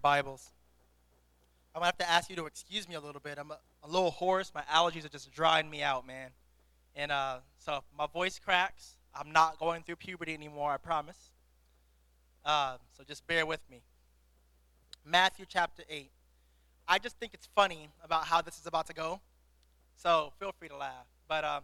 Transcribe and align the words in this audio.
Bibles. 0.00 0.52
I'm 1.74 1.80
going 1.80 1.92
to 1.92 2.04
have 2.04 2.08
to 2.08 2.10
ask 2.10 2.30
you 2.30 2.36
to 2.36 2.46
excuse 2.46 2.88
me 2.88 2.94
a 2.94 3.00
little 3.00 3.20
bit. 3.20 3.38
I'm 3.38 3.50
a, 3.50 3.58
a 3.82 3.88
little 3.88 4.10
hoarse. 4.10 4.52
My 4.54 4.62
allergies 4.62 5.04
are 5.04 5.08
just 5.08 5.30
drying 5.32 5.68
me 5.68 5.82
out, 5.82 6.06
man. 6.06 6.30
And 6.94 7.12
uh, 7.12 7.38
so 7.58 7.82
my 7.96 8.06
voice 8.06 8.38
cracks. 8.38 8.96
I'm 9.14 9.32
not 9.32 9.58
going 9.58 9.82
through 9.82 9.96
puberty 9.96 10.34
anymore, 10.34 10.72
I 10.72 10.76
promise. 10.76 11.18
Uh, 12.44 12.76
so 12.96 13.04
just 13.04 13.26
bear 13.26 13.44
with 13.46 13.60
me. 13.70 13.82
Matthew 15.04 15.46
chapter 15.48 15.82
8. 15.88 16.10
I 16.86 16.98
just 16.98 17.18
think 17.18 17.34
it's 17.34 17.48
funny 17.54 17.88
about 18.02 18.24
how 18.24 18.40
this 18.40 18.58
is 18.58 18.66
about 18.66 18.86
to 18.86 18.94
go. 18.94 19.20
So 19.96 20.32
feel 20.38 20.52
free 20.58 20.68
to 20.68 20.76
laugh. 20.76 21.06
But 21.28 21.44
uh, 21.44 21.60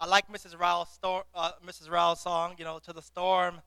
I 0.00 0.06
like 0.06 0.30
Mrs. 0.32 0.58
Rao's, 0.58 0.88
sto- 0.88 1.24
uh, 1.34 1.52
Mrs. 1.66 2.16
Song, 2.18 2.54
you 2.58 2.64
know, 2.64 2.78
to 2.84 2.92
the 2.92 3.02
storm 3.02 3.60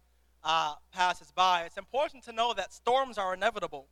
uh, 0.44 0.76
passes 0.92 1.32
by. 1.32 1.64
It's 1.64 1.78
important 1.78 2.24
to 2.26 2.32
know 2.32 2.54
that 2.54 2.74
storms 2.74 3.18
are 3.18 3.34
inevitable. 3.34 3.88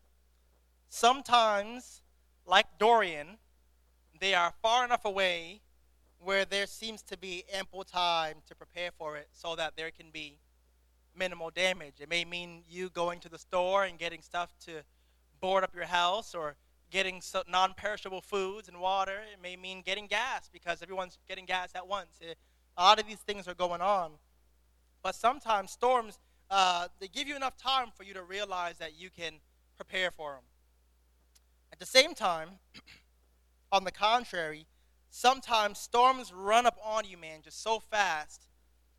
Sometimes, 0.94 2.02
like 2.46 2.66
Dorian, 2.78 3.38
they 4.20 4.34
are 4.34 4.52
far 4.62 4.84
enough 4.84 5.06
away 5.06 5.62
where 6.20 6.44
there 6.44 6.68
seems 6.68 7.02
to 7.04 7.18
be 7.18 7.46
ample 7.54 7.86
time 7.86 8.36
to 8.50 8.54
prepare 8.54 8.92
for 8.98 9.16
it 9.16 9.30
so 9.32 9.56
that 9.56 9.78
there 9.78 9.90
can 9.90 10.08
be 10.12 10.38
minimal 11.18 11.50
damage. 11.50 11.94
It 12.02 12.10
may 12.10 12.26
mean 12.26 12.64
you 12.70 12.90
going 12.90 13.22
to 13.22 13.30
the 13.30 13.40
store 13.40 13.86
and 13.86 13.98
getting 13.98 14.22
stuff 14.22 14.54
to 14.66 14.84
board 15.40 15.64
up 15.64 15.74
your 15.74 15.86
house 15.86 16.36
or 16.36 16.58
getting 16.92 17.22
non 17.48 17.74
perishable 17.74 18.20
foods 18.20 18.68
and 18.68 18.82
water. 18.82 19.22
It 19.32 19.42
may 19.42 19.56
mean 19.56 19.84
getting 19.84 20.08
gas 20.08 20.50
because 20.52 20.84
everyone's 20.84 21.18
getting 21.30 21.46
gas 21.46 21.70
at 21.74 21.88
once. 21.88 22.20
It, 22.20 22.38
a 22.78 22.84
lot 22.84 23.00
of 23.00 23.08
these 23.08 23.20
things 23.20 23.48
are 23.48 23.56
going 23.56 23.80
on. 23.80 24.12
But 25.02 25.16
sometimes 25.16 25.72
storms, 25.72 26.20
uh, 26.50 26.90
they 27.00 27.08
give 27.08 27.30
you 27.30 27.38
enough 27.38 27.56
time 27.56 27.92
for 27.96 28.04
you 28.04 28.14
to 28.14 28.24
realize 28.24 28.78
that 28.80 29.00
you 29.00 29.10
can 29.10 29.36
prepare 29.78 30.12
for 30.12 30.34
them. 30.34 30.44
At 31.82 31.88
the 31.88 32.00
same 32.00 32.14
time, 32.14 32.60
on 33.72 33.86
the 33.86 33.92
contrary, 33.92 34.68
sometimes 35.10 35.80
storms 35.80 36.32
run 36.32 36.68
up 36.68 36.78
on 36.84 37.06
you, 37.06 37.18
man, 37.18 37.42
just 37.42 37.64
so 37.64 37.80
fast 37.80 38.46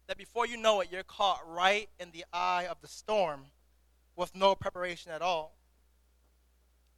that 0.08 0.18
before 0.18 0.48
you 0.48 0.56
know 0.56 0.80
it, 0.80 0.88
you're 0.90 1.04
caught 1.04 1.42
right 1.46 1.88
in 2.00 2.10
the 2.10 2.24
eye 2.32 2.66
of 2.68 2.80
the 2.80 2.88
storm 2.88 3.44
with 4.16 4.34
no 4.34 4.56
preparation 4.56 5.12
at 5.12 5.22
all. 5.22 5.54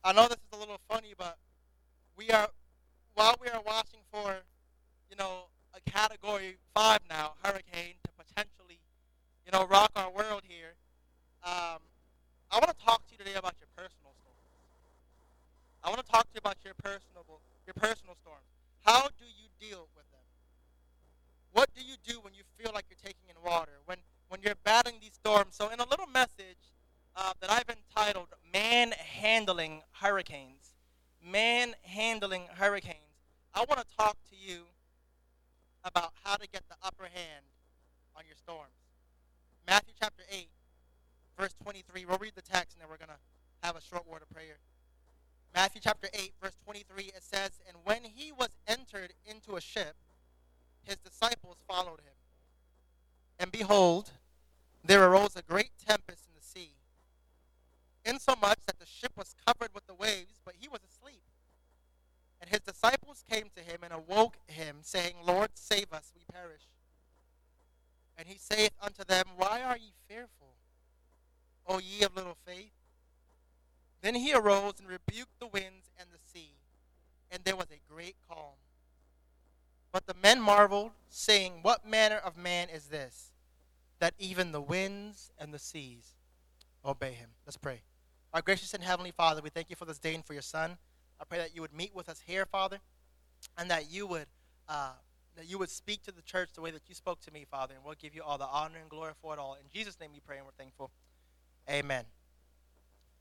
I 0.03 0.15
know 0.15 0.27
this 0.27 0.39
is 0.39 0.57
a 0.57 0.59
little 0.59 0.81
funny, 0.89 1.13
but 1.19 1.37
we 2.17 2.31
are, 2.31 2.49
while 3.13 3.35
we 3.39 3.49
are 3.49 3.61
watching 3.61 4.01
for, 4.11 4.37
you 5.11 5.17
know, 5.17 5.49
a 5.75 5.91
category 5.91 6.57
five 6.75 7.01
now, 7.11 7.35
hurricane, 7.45 7.97
to 8.05 8.11
potentially, 8.25 8.81
you 9.45 9.53
know, 9.53 9.67
rock 9.67 9.91
our 9.97 10.11
world 10.11 10.45
here, 10.49 10.77
um, 11.43 11.83
I 12.51 12.55
want 12.55 12.71
to 12.71 12.85
talk 12.87 13.07
to 13.09 13.13
you 13.13 13.19
today 13.19 13.35
about 13.35 13.57
your 13.61 13.69
personal. 13.77 14.04
I 15.85 15.91
want 15.91 16.01
to 16.01 16.11
talk 16.11 16.23
to 16.23 16.31
you 16.33 16.39
about 16.39 16.57
your 16.65 16.73
personal, 16.83 17.25
your 17.67 17.75
personal 17.75 18.17
storms. 18.17 18.49
How 18.85 19.03
do 19.03 19.27
you 19.29 19.53
deal 19.61 19.89
with 19.95 20.11
them? 20.11 20.25
What 21.53 21.69
do 21.77 21.85
you 21.85 21.97
do 22.03 22.21
when 22.21 22.33
you 22.33 22.43
feel 22.57 22.73
like 22.73 22.87
you're 22.89 22.97
taking 23.05 23.29
in 23.29 23.37
water? 23.45 23.73
When 23.85 23.99
when 24.29 24.41
you're 24.43 24.57
battling 24.65 24.97
these 25.01 25.13
storms? 25.13 25.55
So 25.55 25.69
in 25.69 25.81
a 25.81 25.89
little 25.89 26.07
message 26.07 26.73
uh, 27.15 27.35
that 27.41 27.51
I've 27.51 27.69
entitled 27.69 28.29
"Man 28.51 28.93
Handling 28.93 29.83
Hurricanes," 30.01 30.75
man 31.23 31.75
handling 31.83 32.49
hurricanes. 32.55 32.97
I 33.55 33.61
want 33.61 33.79
to 33.79 33.97
talk 33.97 34.17
to 34.31 34.37
you 34.37 34.65
about 35.85 36.13
how 36.25 36.37
to 36.37 36.49
get 36.49 36.63
the 36.69 36.77
upper 36.83 37.05
hand 37.05 37.45
on 38.17 38.25
your 38.27 38.37
storms. 38.37 38.73
Matthew 39.67 39.93
chapter 40.01 40.25
8, 40.31 40.49
verse 41.39 41.55
23. 41.63 42.07
We'll 42.07 42.19
read 42.19 42.33
the 42.35 42.43
text 42.43 42.75
and 42.75 42.83
then 42.83 42.89
we're 42.89 42.99
going 42.99 43.15
to 43.15 43.21
have 43.63 43.77
a 43.77 43.81
short 43.81 44.09
word 44.09 44.23
of 44.23 44.31
prayer. 44.31 44.59
Matthew 45.55 45.81
chapter 45.85 46.09
8, 46.13 46.33
verse 46.43 46.57
23, 46.65 47.05
it 47.05 47.23
says, 47.23 47.51
And 47.69 47.77
when 47.85 48.03
he 48.03 48.33
was 48.33 48.49
entered 48.67 49.13
into 49.25 49.55
a 49.55 49.61
ship, 49.61 49.95
his 50.83 50.97
disciples 50.97 51.59
followed 51.69 52.01
him. 52.01 52.15
And 53.39 53.53
behold, 53.53 54.11
there 54.85 55.09
arose 55.09 55.37
a 55.37 55.43
great 55.43 55.71
tempest 55.87 56.27
in 56.27 56.35
the 56.35 56.43
sea, 56.43 56.73
insomuch 58.05 58.59
that 58.67 58.81
the 58.81 58.87
ship 58.87 59.13
was 59.17 59.37
covered 59.47 59.71
with 59.73 59.87
the 59.87 59.95
waves, 59.95 60.41
but 60.45 60.55
he 60.59 60.69
was 60.69 60.81
asleep. 60.83 61.23
And 62.41 62.51
his 62.51 62.61
disciples 62.61 63.25
came 63.31 63.47
to 63.57 63.63
him 63.63 63.79
and 63.83 63.93
awoke 63.93 64.37
him, 64.49 64.79
saying, 64.83 65.15
Lord, 65.25 65.51
save 65.55 65.93
us, 65.93 66.13
we 66.17 66.23
perish. 66.33 66.69
And 68.19 68.29
he 68.29 68.39
saith 68.39 68.73
unto 68.83 69.05
them, 69.05 69.25
Why 69.37 69.63
are 69.63 69.79
ye 69.79 69.93
fearful, 70.09 70.57
O 71.67 71.79
ye 71.79 72.03
of 72.03 72.15
little 72.17 72.37
faith? 72.45 72.73
Then 74.05 74.17
he 74.17 74.35
arose 74.35 74.75
and 74.79 74.87
rebuked 74.87 75.41
the 75.41 75.47
winds 75.47 75.91
and 75.99 76.11
the 76.13 76.19
sea, 76.31 76.51
and 77.31 77.43
there 77.43 77.57
was 77.57 77.69
a 77.71 77.91
great 77.91 78.17
calm. 78.29 78.53
But 79.93 80.07
the 80.07 80.13
men 80.23 80.43
marveled, 80.43 80.91
saying, 81.09 81.61
What 81.63 81.89
manner 81.89 82.19
of 82.19 82.37
man 82.37 82.69
is 82.69 82.89
this, 82.89 83.31
that 84.01 84.13
even 84.19 84.53
the 84.53 84.61
winds 84.61 85.33
and 85.39 85.55
the 85.55 85.59
seas 85.59 86.17
obey 86.85 87.13
him? 87.13 87.31
Let's 87.47 87.57
pray. 87.57 87.81
Our 88.35 88.43
gracious 88.43 88.75
and 88.75 88.85
heavenly 88.85 89.11
Father, 89.11 89.41
we 89.43 89.49
thank 89.49 89.71
you 89.71 89.77
for 89.77 89.87
this 89.87 89.99
day 89.99 90.15
and 90.15 90.23
for 90.23 90.35
your 90.35 90.43
Son. 90.43 90.77
I 91.19 91.25
pray 91.25 91.39
that 91.39 91.55
you 91.55 91.63
would 91.63 91.73
meet 91.73 91.95
with 91.95 92.11
us 92.11 92.21
here, 92.27 92.45
Father, 92.45 92.81
and 93.57 93.71
that 93.71 93.91
you 93.91 94.07
would 94.07 94.27
uh, 94.69 94.93
that 95.35 95.49
you 95.49 95.59
would 95.59 95.71
speak 95.71 96.03
to 96.03 96.13
the 96.13 96.21
church 96.21 96.51
the 96.55 96.61
way 96.61 96.73
that 96.73 96.83
you 96.91 96.95
spoke 96.95 97.23
to 97.23 97.31
me, 97.33 97.47
Father, 97.51 97.75
and 97.75 97.83
we'll 97.83 97.95
give 97.95 98.15
you 98.15 98.23
all 98.23 98.37
the 98.37 98.45
honor 98.45 98.77
and 98.83 98.91
glory 98.91 99.13
for 99.23 99.33
it 99.33 99.39
all. 99.39 99.55
In 99.55 99.67
Jesus' 99.73 99.99
name 99.99 100.11
we 100.13 100.21
pray 100.21 100.37
and 100.37 100.45
we're 100.45 100.53
thankful. 100.53 100.91
Amen 101.71 102.05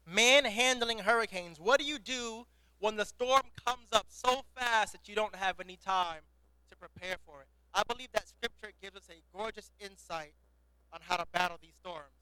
man 0.06 0.46
handling 0.46 1.00
hurricanes. 1.00 1.60
What 1.60 1.80
do 1.80 1.86
you 1.86 2.00
do 2.00 2.46
when 2.80 2.96
the 2.96 3.06
storm 3.06 3.44
comes 3.66 3.88
up 3.92 4.08
so 4.10 4.44
fast 4.56 4.94
that 4.94 5.08
you 5.08 5.16
don't 5.16 5.36
have 5.36 5.60
any 5.60 5.78
time 5.78 6.22
to 6.70 6.76
prepare 6.76 7.16
for 7.26 7.42
it? 7.42 7.48
I 7.74 7.84
believe 7.88 8.10
that 8.14 8.28
scripture 8.28 8.72
gives 8.82 8.98
us 8.98 9.10
a 9.10 9.22
gorgeous 9.36 9.72
insight 9.80 10.34
on 10.92 11.00
how 11.02 11.18
to 11.18 11.26
battle 11.32 11.58
these 11.62 11.76
storms. 11.80 12.14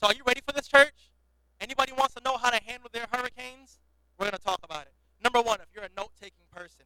So 0.00 0.06
are 0.08 0.14
you 0.14 0.22
ready 0.26 0.40
for 0.46 0.52
this 0.52 0.68
church? 0.68 1.12
Anybody 1.60 1.92
wants 1.92 2.14
to 2.14 2.22
know 2.24 2.36
how 2.36 2.50
to 2.50 2.62
handle 2.64 2.90
their 2.92 3.06
hurricanes? 3.12 3.78
We're 4.18 4.26
going 4.26 4.38
to 4.38 4.44
talk 4.44 4.60
about 4.62 4.82
it. 4.82 4.92
Number 5.22 5.40
one, 5.40 5.60
if 5.60 5.66
you're 5.74 5.84
a 5.84 5.90
note-taking 5.96 6.46
person, 6.50 6.84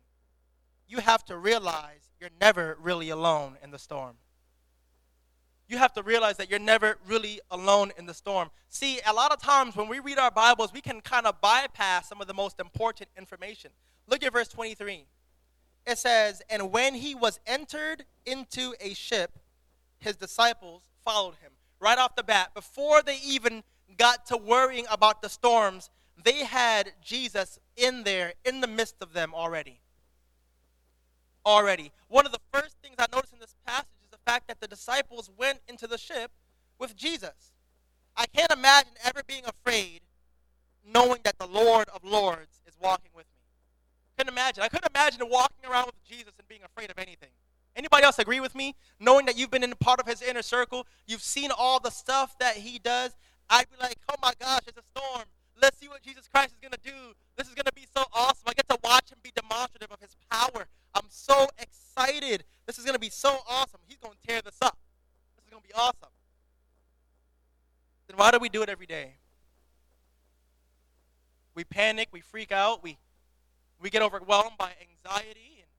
you 0.86 0.98
have 0.98 1.24
to 1.24 1.36
realize 1.36 2.12
you're 2.20 2.30
never 2.40 2.76
really 2.80 3.10
alone 3.10 3.56
in 3.62 3.70
the 3.70 3.78
storm 3.78 4.16
you 5.68 5.78
have 5.78 5.92
to 5.94 6.02
realize 6.02 6.36
that 6.36 6.48
you're 6.48 6.58
never 6.58 6.98
really 7.06 7.40
alone 7.50 7.92
in 7.98 8.06
the 8.06 8.14
storm. 8.14 8.50
See, 8.68 9.00
a 9.06 9.12
lot 9.12 9.32
of 9.32 9.40
times 9.40 9.74
when 9.74 9.88
we 9.88 9.98
read 9.98 10.18
our 10.18 10.30
Bibles, 10.30 10.72
we 10.72 10.80
can 10.80 11.00
kind 11.00 11.26
of 11.26 11.40
bypass 11.40 12.08
some 12.08 12.20
of 12.20 12.28
the 12.28 12.34
most 12.34 12.60
important 12.60 13.08
information. 13.16 13.70
Look 14.06 14.22
at 14.22 14.32
verse 14.32 14.48
23. 14.48 15.06
It 15.86 15.98
says, 15.98 16.42
And 16.48 16.72
when 16.72 16.94
he 16.94 17.14
was 17.14 17.40
entered 17.46 18.04
into 18.24 18.74
a 18.80 18.94
ship, 18.94 19.38
his 19.98 20.16
disciples 20.16 20.82
followed 21.04 21.36
him. 21.36 21.52
Right 21.80 21.98
off 21.98 22.16
the 22.16 22.22
bat, 22.22 22.54
before 22.54 23.02
they 23.02 23.18
even 23.24 23.62
got 23.98 24.26
to 24.26 24.36
worrying 24.36 24.86
about 24.90 25.20
the 25.22 25.28
storms, 25.28 25.90
they 26.22 26.44
had 26.44 26.92
Jesus 27.02 27.58
in 27.76 28.04
there, 28.04 28.34
in 28.44 28.60
the 28.60 28.66
midst 28.66 28.96
of 29.00 29.12
them 29.12 29.34
already. 29.34 29.80
Already. 31.44 31.92
One 32.08 32.26
of 32.26 32.32
the 32.32 32.40
first 32.52 32.76
things 32.82 32.96
I 32.98 33.06
noticed 33.12 33.32
in 33.32 33.38
this 33.38 33.54
passage 33.66 33.86
fact 34.26 34.48
that 34.48 34.60
the 34.60 34.66
disciples 34.66 35.30
went 35.38 35.60
into 35.68 35.86
the 35.86 35.96
ship 35.96 36.30
with 36.78 36.96
Jesus. 36.96 37.52
I 38.16 38.26
can't 38.26 38.50
imagine 38.50 38.92
ever 39.04 39.22
being 39.26 39.44
afraid 39.46 40.00
knowing 40.84 41.20
that 41.24 41.38
the 41.38 41.46
Lord 41.46 41.88
of 41.94 42.04
Lords 42.04 42.60
is 42.66 42.74
walking 42.80 43.10
with 43.14 43.24
me. 43.26 43.40
Couldn't 44.18 44.32
imagine. 44.32 44.62
I 44.62 44.68
couldn't 44.68 44.90
imagine 44.94 45.20
walking 45.28 45.68
around 45.70 45.86
with 45.86 46.04
Jesus 46.04 46.32
and 46.38 46.48
being 46.48 46.62
afraid 46.64 46.90
of 46.90 46.98
anything. 46.98 47.30
Anybody 47.74 48.04
else 48.04 48.18
agree 48.18 48.40
with 48.40 48.54
me? 48.54 48.74
Knowing 48.98 49.26
that 49.26 49.36
you've 49.36 49.50
been 49.50 49.62
in 49.62 49.72
part 49.74 50.00
of 50.00 50.06
his 50.06 50.22
inner 50.22 50.42
circle, 50.42 50.86
you've 51.06 51.22
seen 51.22 51.50
all 51.56 51.78
the 51.78 51.90
stuff 51.90 52.38
that 52.38 52.56
he 52.56 52.78
does, 52.78 53.14
I'd 53.50 53.66
be 53.70 53.76
like, 53.78 53.98
oh 54.08 54.14
my 54.22 54.32
gosh, 54.40 54.62
it's 54.66 54.78
a 54.78 54.98
storm. 54.98 55.24
Let's 55.60 55.78
see 55.78 55.88
what 55.88 56.02
Jesus 56.02 56.28
Christ 56.28 56.52
is 56.52 56.60
going 56.60 56.72
to 56.72 56.80
do. 56.84 57.14
This 57.36 57.48
is 57.48 57.54
going 57.54 57.64
to 57.64 57.72
be 57.72 57.86
so 57.94 58.04
awesome. 58.12 58.44
I 58.46 58.52
get 58.52 58.68
to 58.68 58.78
watch 58.84 59.10
him 59.10 59.18
be 59.22 59.32
demonstrative 59.34 59.90
of 59.90 60.00
his 60.00 60.14
power. 60.30 60.66
I'm 60.94 61.06
so 61.08 61.48
excited. 61.58 62.44
This 62.66 62.78
is 62.78 62.84
going 62.84 62.94
to 62.94 63.00
be 63.00 63.10
so 63.10 63.38
awesome. 63.48 63.80
He's 63.86 63.98
going 63.98 64.14
to 64.14 64.26
tear 64.26 64.42
this 64.42 64.58
up. 64.60 64.76
This 65.36 65.44
is 65.44 65.50
going 65.50 65.62
to 65.62 65.68
be 65.68 65.74
awesome. 65.74 66.12
Then 68.08 68.16
why 68.16 68.30
do 68.30 68.38
we 68.38 68.48
do 68.48 68.62
it 68.62 68.68
every 68.68 68.86
day? 68.86 69.14
We 71.54 71.64
panic, 71.64 72.08
we 72.12 72.20
freak 72.20 72.52
out, 72.52 72.82
we, 72.82 72.98
we 73.80 73.88
get 73.88 74.02
overwhelmed 74.02 74.58
by 74.58 74.72
anxiety 74.76 75.56
and 75.60 75.70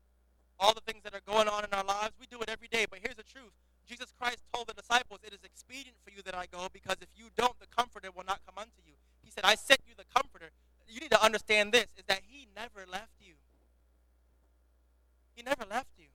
all 0.58 0.74
the 0.74 0.80
things 0.80 1.04
that 1.04 1.14
are 1.14 1.22
going 1.24 1.46
on 1.46 1.64
in 1.64 1.72
our 1.72 1.84
lives. 1.84 2.14
We 2.20 2.26
do 2.26 2.40
it 2.42 2.48
every 2.48 2.66
day. 2.66 2.86
But 2.90 2.98
here's 3.00 3.14
the 3.14 3.22
truth 3.22 3.52
Jesus 3.88 4.12
Christ 4.18 4.38
told 4.52 4.66
the 4.66 4.74
disciples, 4.74 5.20
It 5.24 5.32
is 5.32 5.44
expedient 5.44 5.96
for 6.04 6.10
you 6.10 6.20
that 6.22 6.34
I 6.34 6.46
go, 6.46 6.66
because 6.72 6.96
if 7.00 7.08
you 7.16 7.26
don't, 7.36 7.58
the 7.60 7.66
Comforter 7.66 8.10
will 8.14 8.24
not 8.24 8.40
come 8.44 8.58
unto 8.58 8.82
you. 8.84 8.94
He 9.28 9.32
said, 9.32 9.44
I 9.44 9.56
sent 9.56 9.80
you 9.86 9.92
the 9.94 10.08
Comforter. 10.16 10.48
You 10.88 11.00
need 11.00 11.10
to 11.10 11.22
understand 11.22 11.70
this, 11.70 11.84
is 11.98 12.04
that 12.08 12.20
He 12.26 12.48
never 12.56 12.88
left 12.90 13.12
you. 13.20 13.34
He 15.36 15.42
never 15.42 15.66
left 15.68 15.92
you. 15.98 16.06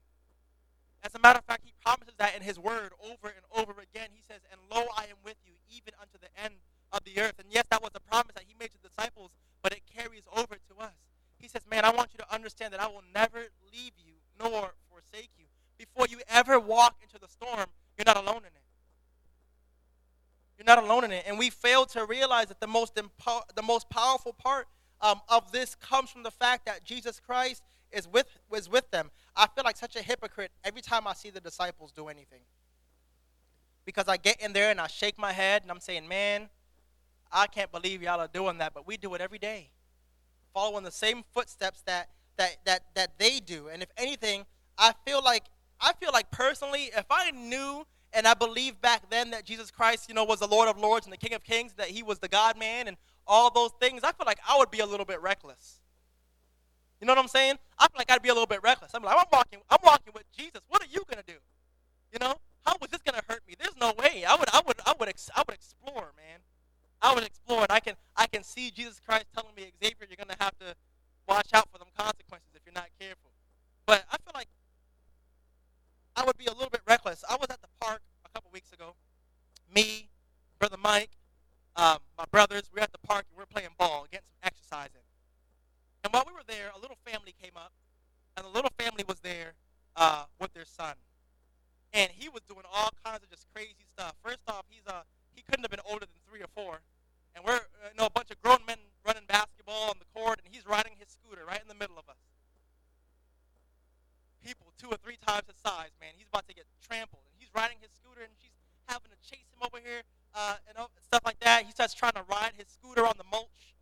As 1.04 1.14
a 1.14 1.20
matter 1.20 1.38
of 1.38 1.44
fact, 1.44 1.62
He 1.64 1.72
promises 1.80 2.14
that 2.18 2.34
in 2.34 2.42
His 2.42 2.58
Word 2.58 2.90
over 2.98 3.30
and 3.30 3.46
over 3.54 3.78
again. 3.78 4.08
He 4.12 4.22
says, 4.26 4.40
And 4.50 4.60
lo, 4.68 4.86
I 4.98 5.04
am 5.04 5.22
with 5.24 5.36
you, 5.46 5.52
even 5.70 5.94
unto 6.02 6.18
the 6.18 6.26
end 6.42 6.54
of 6.90 7.04
the 7.04 7.22
earth. 7.22 7.38
And 7.38 7.46
yes, 7.52 7.66
that 7.70 7.80
was 7.80 7.92
a 7.94 8.00
promise 8.00 8.34
that 8.34 8.46
He 8.48 8.54
made 8.58 8.72
to 8.72 8.82
the 8.82 8.88
disciples, 8.88 9.30
but 9.62 9.72
it 9.72 9.82
carries 9.86 10.24
over 10.34 10.56
to 10.56 10.82
us. 10.82 10.98
He 11.38 11.46
says, 11.46 11.62
Man, 11.70 11.84
I 11.84 11.90
want 11.90 12.10
you 12.12 12.18
to 12.18 12.34
understand 12.34 12.72
that 12.72 12.82
I 12.82 12.88
will 12.88 13.04
never 13.14 13.46
leave 13.72 13.92
you 13.96 14.14
nor 14.40 14.74
forsake 14.90 15.30
you. 15.38 15.46
Before 15.78 16.08
you 16.10 16.18
ever 16.28 16.58
walk 16.58 16.96
into 17.00 17.20
the 17.20 17.28
storm, 17.28 17.70
you're 17.96 18.06
not 18.06 18.16
alone 18.16 18.42
in 18.42 18.50
it. 18.50 18.64
You're 20.58 20.66
not 20.66 20.82
alone 20.82 21.04
in 21.04 21.12
it. 21.12 21.24
And 21.26 21.38
we 21.38 21.50
fail 21.50 21.84
to 21.86 22.06
realize 22.06 22.46
that 22.46 22.60
the 22.60 22.66
most, 22.66 22.93
the 23.54 23.62
most 23.62 23.88
powerful 23.90 24.32
part 24.32 24.68
um, 25.00 25.20
of 25.28 25.52
this 25.52 25.74
comes 25.74 26.10
from 26.10 26.22
the 26.22 26.30
fact 26.30 26.66
that 26.66 26.84
Jesus 26.84 27.20
Christ 27.20 27.62
is 27.92 28.08
with, 28.08 28.26
was 28.50 28.68
with 28.68 28.90
them. 28.90 29.10
I 29.36 29.46
feel 29.46 29.64
like 29.64 29.76
such 29.76 29.96
a 29.96 30.02
hypocrite 30.02 30.50
every 30.64 30.82
time 30.82 31.06
I 31.06 31.14
see 31.14 31.30
the 31.30 31.40
disciples 31.40 31.92
do 31.92 32.08
anything. 32.08 32.40
Because 33.84 34.08
I 34.08 34.16
get 34.16 34.40
in 34.40 34.52
there 34.52 34.70
and 34.70 34.80
I 34.80 34.86
shake 34.86 35.18
my 35.18 35.32
head 35.32 35.62
and 35.62 35.70
I'm 35.70 35.80
saying, 35.80 36.08
man, 36.08 36.48
I 37.30 37.46
can't 37.46 37.70
believe 37.70 38.02
y'all 38.02 38.20
are 38.20 38.28
doing 38.28 38.58
that, 38.58 38.72
but 38.74 38.86
we 38.86 38.96
do 38.96 39.14
it 39.14 39.20
every 39.20 39.38
day. 39.38 39.70
Following 40.54 40.84
the 40.84 40.92
same 40.92 41.24
footsteps 41.32 41.82
that 41.82 42.08
that 42.36 42.56
that 42.64 42.82
that 42.94 43.18
they 43.18 43.40
do. 43.40 43.68
And 43.68 43.82
if 43.82 43.88
anything, 43.96 44.44
I 44.78 44.94
feel 45.04 45.22
like 45.22 45.44
I 45.80 45.92
feel 45.94 46.10
like 46.12 46.30
personally, 46.30 46.90
if 46.96 47.06
I 47.10 47.32
knew 47.32 47.84
and 48.12 48.26
I 48.26 48.34
believed 48.34 48.80
back 48.80 49.10
then 49.10 49.30
that 49.32 49.44
Jesus 49.44 49.72
Christ, 49.72 50.08
you 50.08 50.14
know, 50.14 50.24
was 50.24 50.38
the 50.38 50.46
Lord 50.46 50.68
of 50.68 50.78
Lords 50.78 51.06
and 51.06 51.12
the 51.12 51.16
King 51.16 51.34
of 51.34 51.42
Kings, 51.42 51.74
that 51.74 51.88
he 51.88 52.02
was 52.02 52.20
the 52.20 52.28
God 52.28 52.56
man 52.56 52.86
and 52.86 52.96
all 53.26 53.50
those 53.50 53.70
things, 53.80 54.02
I 54.04 54.12
feel 54.12 54.26
like 54.26 54.38
I 54.48 54.58
would 54.58 54.70
be 54.70 54.80
a 54.80 54.86
little 54.86 55.06
bit 55.06 55.20
reckless. 55.20 55.80
You 57.00 57.06
know 57.06 57.12
what 57.12 57.20
I'm 57.20 57.28
saying? 57.28 57.56
I 57.78 57.86
feel 57.88 57.98
like 57.98 58.10
I'd 58.10 58.22
be 58.22 58.28
a 58.28 58.32
little 58.32 58.46
bit 58.46 58.62
reckless. 58.62 58.92
I'm 58.94 59.02
like, 59.02 59.16
I'm 59.16 59.26
walking, 59.32 59.60
I'm 59.68 59.78
walking 59.82 60.12
with 60.14 60.24
Jesus. 60.36 60.60
What 60.68 60.82
are 60.82 60.88
you 60.90 61.02
gonna 61.10 61.24
do? 61.26 61.34
You 62.12 62.18
know, 62.20 62.34
how 62.64 62.76
was 62.80 62.90
this 62.90 63.02
gonna 63.02 63.22
hurt 63.28 63.42
me? 63.46 63.54
There's 63.58 63.76
no 63.78 63.92
way. 63.98 64.24
I 64.24 64.36
would, 64.36 64.48
I 64.52 64.62
would, 64.66 64.76
I 64.86 64.94
would, 64.98 65.08
I 65.36 65.42
would 65.46 65.54
explore, 65.54 66.12
man. 66.16 66.40
I 67.02 67.14
would 67.14 67.24
explore, 67.24 67.62
and 67.62 67.72
I 67.72 67.80
can, 67.80 67.94
I 68.16 68.26
can 68.26 68.42
see 68.42 68.70
Jesus 68.70 69.00
Christ 69.06 69.26
telling 69.34 69.54
me, 69.54 69.70
Xavier, 69.82 70.06
you're 70.08 70.16
gonna 70.16 70.38
have 70.40 70.56
to 70.60 70.74
watch 71.28 71.48
out 71.52 71.68
for 71.70 71.78
them 71.78 71.88
consequences 71.98 72.48
if 72.54 72.62
you're 72.64 72.74
not 72.74 72.88
careful. 72.98 73.30
But 73.86 74.04
I 74.10 74.16
feel 74.16 74.32
like 74.34 74.48
I 76.16 76.24
would 76.24 76.38
be 76.38 76.46
a 76.46 76.52
little 76.52 76.70
bit 76.70 76.82
reckless. 76.86 77.24
I 77.28 77.34
was 77.34 77.48
at 77.50 77.60
the 77.60 77.68
park 77.80 78.00
a 78.24 78.28
couple 78.30 78.50
weeks 78.52 78.72
ago. 78.72 78.94
Me, 79.74 80.08
brother 80.58 80.76
Mike, 80.82 81.10
um, 81.76 81.98
my 82.16 82.24
brothers, 82.30 82.70
we 82.72 82.78
were 82.78 82.84
at 82.84 82.92
the 82.92 83.06
park 83.06 83.26
and 83.28 83.36
we 83.36 83.42
were 83.42 83.46
playing 83.46 83.74
ball, 83.78 84.06
getting 84.10 84.26
some 84.30 84.46
exercise 84.46 84.90
in. 84.94 85.02
And 86.04 86.12
while 86.12 86.24
we 86.26 86.32
were 86.32 86.46
there, 86.46 86.70
a 86.76 86.78
little 86.78 86.98
family 87.04 87.34
came 87.42 87.56
up, 87.56 87.72
and 88.36 88.44
the 88.44 88.50
little 88.50 88.70
family 88.78 89.04
was 89.08 89.20
there 89.20 89.54
uh, 89.96 90.24
with 90.38 90.52
their 90.52 90.66
son. 90.66 90.94
And 91.92 92.12
he 92.12 92.28
was 92.28 92.42
doing 92.46 92.66
all 92.68 92.90
kinds 93.04 93.24
of 93.24 93.30
just 93.30 93.46
crazy 93.54 93.88
stuff. 93.90 94.14
First 94.22 94.44
off, 94.46 94.66
he's 94.68 94.86
uh, 94.86 95.02
he 95.32 95.42
couldn't 95.42 95.64
have 95.64 95.70
been 95.70 95.86
older 95.88 96.06
than 96.06 96.20
three 96.28 96.42
or 96.42 96.50
four. 96.54 96.80
And 97.34 97.44
we're 97.44 97.56
uh, 97.56 97.90
you 97.90 97.98
know, 97.98 98.06
a 98.06 98.10
bunch 98.10 98.30
of 98.30 98.38
grown 98.42 98.62
men 98.66 98.78
running 99.06 99.24
basketball 99.26 99.90
on 99.90 99.98
the 99.98 100.06
court, 100.14 100.38
and 100.44 100.52
he's 100.52 100.66
riding 100.66 100.92
his 100.98 101.08
scooter 101.08 101.42
right 101.46 101.62
in 101.62 101.66
the 101.66 101.78
middle 101.78 101.98
of 101.98 102.06
us. 102.06 102.20
People 104.44 104.74
two 104.78 104.92
or 104.92 104.98
three 105.00 105.16
times 105.26 105.48
his 105.48 105.56
size, 105.58 105.96
man. 105.98 106.12
He's 106.18 106.28
about 106.28 106.46
to 106.46 106.54
get 106.54 106.66
trampled. 106.84 107.24
And 107.32 107.34
he's 107.40 107.50
riding 107.54 107.78
his 107.80 107.90
scooter, 107.96 108.22
and 108.22 108.34
she's 108.36 108.52
having 108.86 109.08
to 109.08 109.18
chase 109.24 109.48
him 109.56 109.64
over 109.64 109.80
here 109.80 110.04
uh, 110.34 110.56
and 110.68 110.76
stuff 111.00 111.22
like 111.24 111.40
that. 111.40 111.64
He 111.64 111.72
starts 111.72 111.94
trying 111.94 112.12
to 112.12 112.24
ride 112.28 112.52
his 112.58 112.68
scooter 112.68 113.06
on 113.06 113.14
the 113.16 113.24
mulch. 113.24 113.74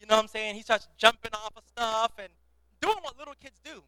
You 0.00 0.06
know 0.06 0.16
what 0.16 0.22
I'm 0.22 0.28
saying? 0.28 0.54
He 0.54 0.62
starts 0.62 0.88
jumping 0.96 1.32
off 1.32 1.52
of 1.56 1.64
stuff 1.66 2.12
and 2.18 2.28
doing 2.80 2.96
what 3.02 3.18
little 3.18 3.34
kids 3.40 3.60
do. 3.64 3.82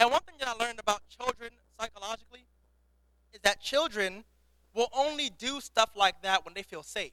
And 0.00 0.10
one 0.10 0.22
thing 0.22 0.36
that 0.38 0.48
I 0.48 0.52
learned 0.52 0.78
about 0.78 1.02
children 1.20 1.50
psychologically 1.80 2.46
is 3.32 3.40
that 3.42 3.60
children 3.60 4.24
will 4.74 4.88
only 4.96 5.30
do 5.30 5.60
stuff 5.60 5.90
like 5.96 6.22
that 6.22 6.44
when 6.44 6.54
they 6.54 6.62
feel 6.62 6.82
safe. 6.82 7.12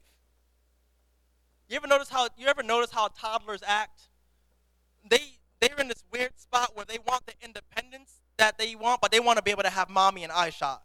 You 1.68 1.76
ever 1.76 1.86
notice 1.86 2.08
how 2.08 2.28
you 2.38 2.46
ever 2.46 2.62
notice 2.62 2.90
how 2.90 3.08
toddlers 3.08 3.62
act? 3.66 4.08
They 5.08 5.20
they're 5.60 5.78
in 5.80 5.88
this 5.88 6.04
weird 6.12 6.38
spot 6.38 6.72
where 6.74 6.84
they 6.84 6.98
want 7.06 7.26
the 7.26 7.32
independence 7.42 8.20
that 8.36 8.58
they 8.58 8.76
want, 8.76 9.00
but 9.00 9.10
they 9.10 9.20
want 9.20 9.38
to 9.38 9.42
be 9.42 9.50
able 9.50 9.62
to 9.62 9.70
have 9.70 9.88
mommy 9.88 10.22
and 10.22 10.32
eye 10.32 10.50
shot. 10.50 10.82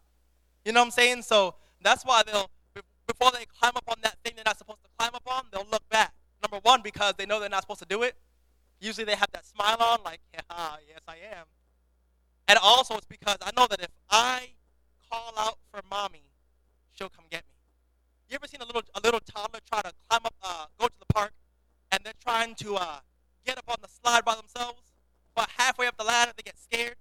You 0.65 0.71
know 0.71 0.79
what 0.79 0.85
I'm 0.85 0.91
saying? 0.91 1.21
So 1.23 1.55
that's 1.81 2.03
why 2.03 2.23
they'll 2.25 2.49
before 3.07 3.31
they 3.31 3.45
climb 3.59 3.73
up 3.75 3.83
on 3.87 3.97
that 4.03 4.17
thing 4.23 4.33
they're 4.35 4.43
not 4.45 4.57
supposed 4.57 4.81
to 4.83 4.89
climb 4.97 5.13
up 5.13 5.23
on, 5.27 5.43
they'll 5.51 5.67
look 5.71 5.87
back. 5.89 6.13
Number 6.41 6.59
one, 6.63 6.81
because 6.81 7.13
they 7.17 7.25
know 7.25 7.39
they're 7.39 7.49
not 7.49 7.61
supposed 7.61 7.81
to 7.81 7.85
do 7.85 8.03
it. 8.03 8.15
Usually 8.79 9.05
they 9.05 9.15
have 9.15 9.29
that 9.33 9.45
smile 9.45 9.77
on, 9.79 9.99
like, 10.03 10.19
yeah, 10.33 10.41
ah, 10.49 10.77
yes, 10.87 11.01
I 11.07 11.17
am. 11.37 11.45
And 12.51 12.59
also 12.61 12.97
it's 12.97 13.05
because 13.05 13.37
I 13.41 13.51
know 13.55 13.65
that 13.69 13.79
if 13.79 13.91
I 14.09 14.49
call 15.09 15.31
out 15.37 15.57
for 15.71 15.79
mommy, 15.89 16.23
she'll 16.91 17.07
come 17.07 17.23
get 17.31 17.45
me. 17.47 17.55
You 18.27 18.35
ever 18.35 18.45
seen 18.45 18.59
a 18.59 18.65
little 18.65 18.81
a 18.93 18.99
little 18.99 19.21
toddler 19.21 19.61
try 19.65 19.81
to 19.81 19.93
climb 20.09 20.25
up, 20.25 20.33
uh, 20.43 20.65
go 20.77 20.87
to 20.87 20.93
the 20.99 21.05
park, 21.13 21.31
and 21.93 22.01
they're 22.03 22.11
trying 22.21 22.55
to 22.55 22.75
uh, 22.75 22.99
get 23.45 23.57
up 23.57 23.63
on 23.69 23.77
the 23.81 23.87
slide 23.87 24.25
by 24.25 24.35
themselves, 24.35 24.91
but 25.33 25.47
halfway 25.57 25.87
up 25.87 25.95
the 25.95 26.03
ladder 26.03 26.33
they 26.35 26.43
get 26.43 26.59
scared. 26.59 26.95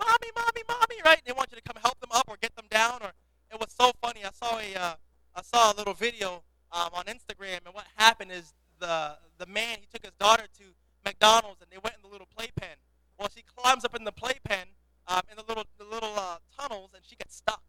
Mommy, 0.00 0.30
mommy, 0.34 0.62
mommy, 0.66 1.02
right? 1.04 1.20
They 1.26 1.32
want 1.32 1.50
you 1.50 1.58
to 1.58 1.62
come 1.62 1.76
help 1.82 2.00
them 2.00 2.10
up 2.14 2.24
or 2.26 2.38
get 2.40 2.56
them 2.56 2.64
down. 2.70 3.02
Or 3.02 3.12
it 3.52 3.60
was 3.60 3.74
so 3.78 3.92
funny. 4.00 4.24
I 4.24 4.30
saw 4.32 4.58
a 4.58 4.74
uh, 4.74 4.94
I 5.36 5.42
saw 5.42 5.70
a 5.70 5.74
little 5.76 5.92
video 5.92 6.44
um, 6.72 6.88
on 6.94 7.04
Instagram, 7.04 7.58
and 7.66 7.74
what 7.74 7.84
happened 7.96 8.32
is 8.32 8.54
the 8.80 9.18
the 9.36 9.44
man 9.44 9.80
he 9.82 9.86
took 9.92 10.02
his 10.02 10.14
daughter 10.18 10.44
to 10.60 10.64
McDonald's, 11.04 11.60
and 11.60 11.70
they 11.70 11.78
went 11.84 11.96
in 11.96 12.00
the 12.00 12.08
little 12.08 12.28
playpen. 12.34 12.78
Well, 13.18 13.28
she 13.36 13.42
climbs 13.42 13.84
up 13.84 13.94
in 13.94 14.04
the 14.04 14.12
playpen 14.12 14.77
um, 15.08 15.22
in 15.30 15.36
the 15.36 15.44
little 15.48 15.64
the 15.78 15.84
little 15.84 16.14
uh, 16.16 16.36
tunnels, 16.58 16.90
and 16.94 17.04
she 17.04 17.16
gets 17.16 17.36
stuck, 17.36 17.62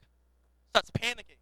starts 0.69 0.91
panicking. 0.91 1.39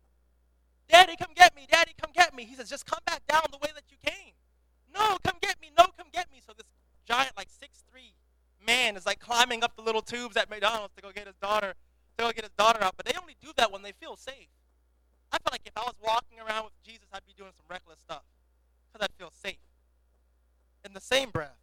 Daddy, 0.88 1.16
come 1.18 1.32
get 1.36 1.56
me. 1.56 1.68
Daddy, 1.70 1.92
come 2.02 2.12
get 2.14 2.34
me. 2.34 2.46
He 2.46 2.56
says, 2.56 2.70
just 2.70 2.86
come 2.86 3.00
back 3.06 3.26
down 3.28 3.42
the 3.52 3.58
way 3.58 3.70
that 3.76 3.84
you 3.90 3.98
came. 4.06 4.34
No, 4.94 5.18
come 5.24 5.36
get 5.42 5.60
me. 5.60 5.70
No, 5.78 5.86
come 5.98 6.08
get 6.14 6.32
me. 6.32 6.42
So 6.46 6.54
this 6.56 6.66
giant, 7.06 7.36
like 7.36 7.50
six 7.50 7.84
three 7.92 8.14
man 8.66 8.96
is 8.96 9.06
like 9.06 9.20
climbing 9.20 9.64
up 9.64 9.76
the 9.76 9.82
little 9.82 10.02
tubes 10.02 10.38
at 10.38 10.50
McDonald's 10.50 10.94
to 10.96 11.02
go 11.02 11.12
get 11.12 11.28
his 11.28 11.36
daughter, 11.36 11.74
to 12.18 12.24
go 12.24 12.32
get 12.32 12.46
his 12.46 12.54
daughter 12.58 12.82
out. 12.82 12.96
But 12.96 13.06
they 13.06 13.14
only 13.20 13.36
do 13.42 13.50
that 13.58 13.72
when 13.72 13.82
they 13.82 13.92
feel 13.92 14.16
safe. 14.16 14.50
I 15.32 15.38
feel 15.38 15.52
like 15.52 15.62
if 15.66 15.74
I 15.76 15.82
was 15.82 15.96
walking 16.02 16.40
around 16.40 16.66
with 16.66 16.74
Jesus, 16.84 17.08
I'd 17.12 17.26
be 17.28 17.34
doing 17.38 17.52
some 17.56 17.66
reckless 17.70 18.00
stuff 18.00 18.24
because 18.88 19.06
I'd 19.06 19.18
feel 19.18 19.32
safe. 19.32 19.58
In 20.86 20.94
the 20.94 21.02
same 21.02 21.32
breath, 21.32 21.60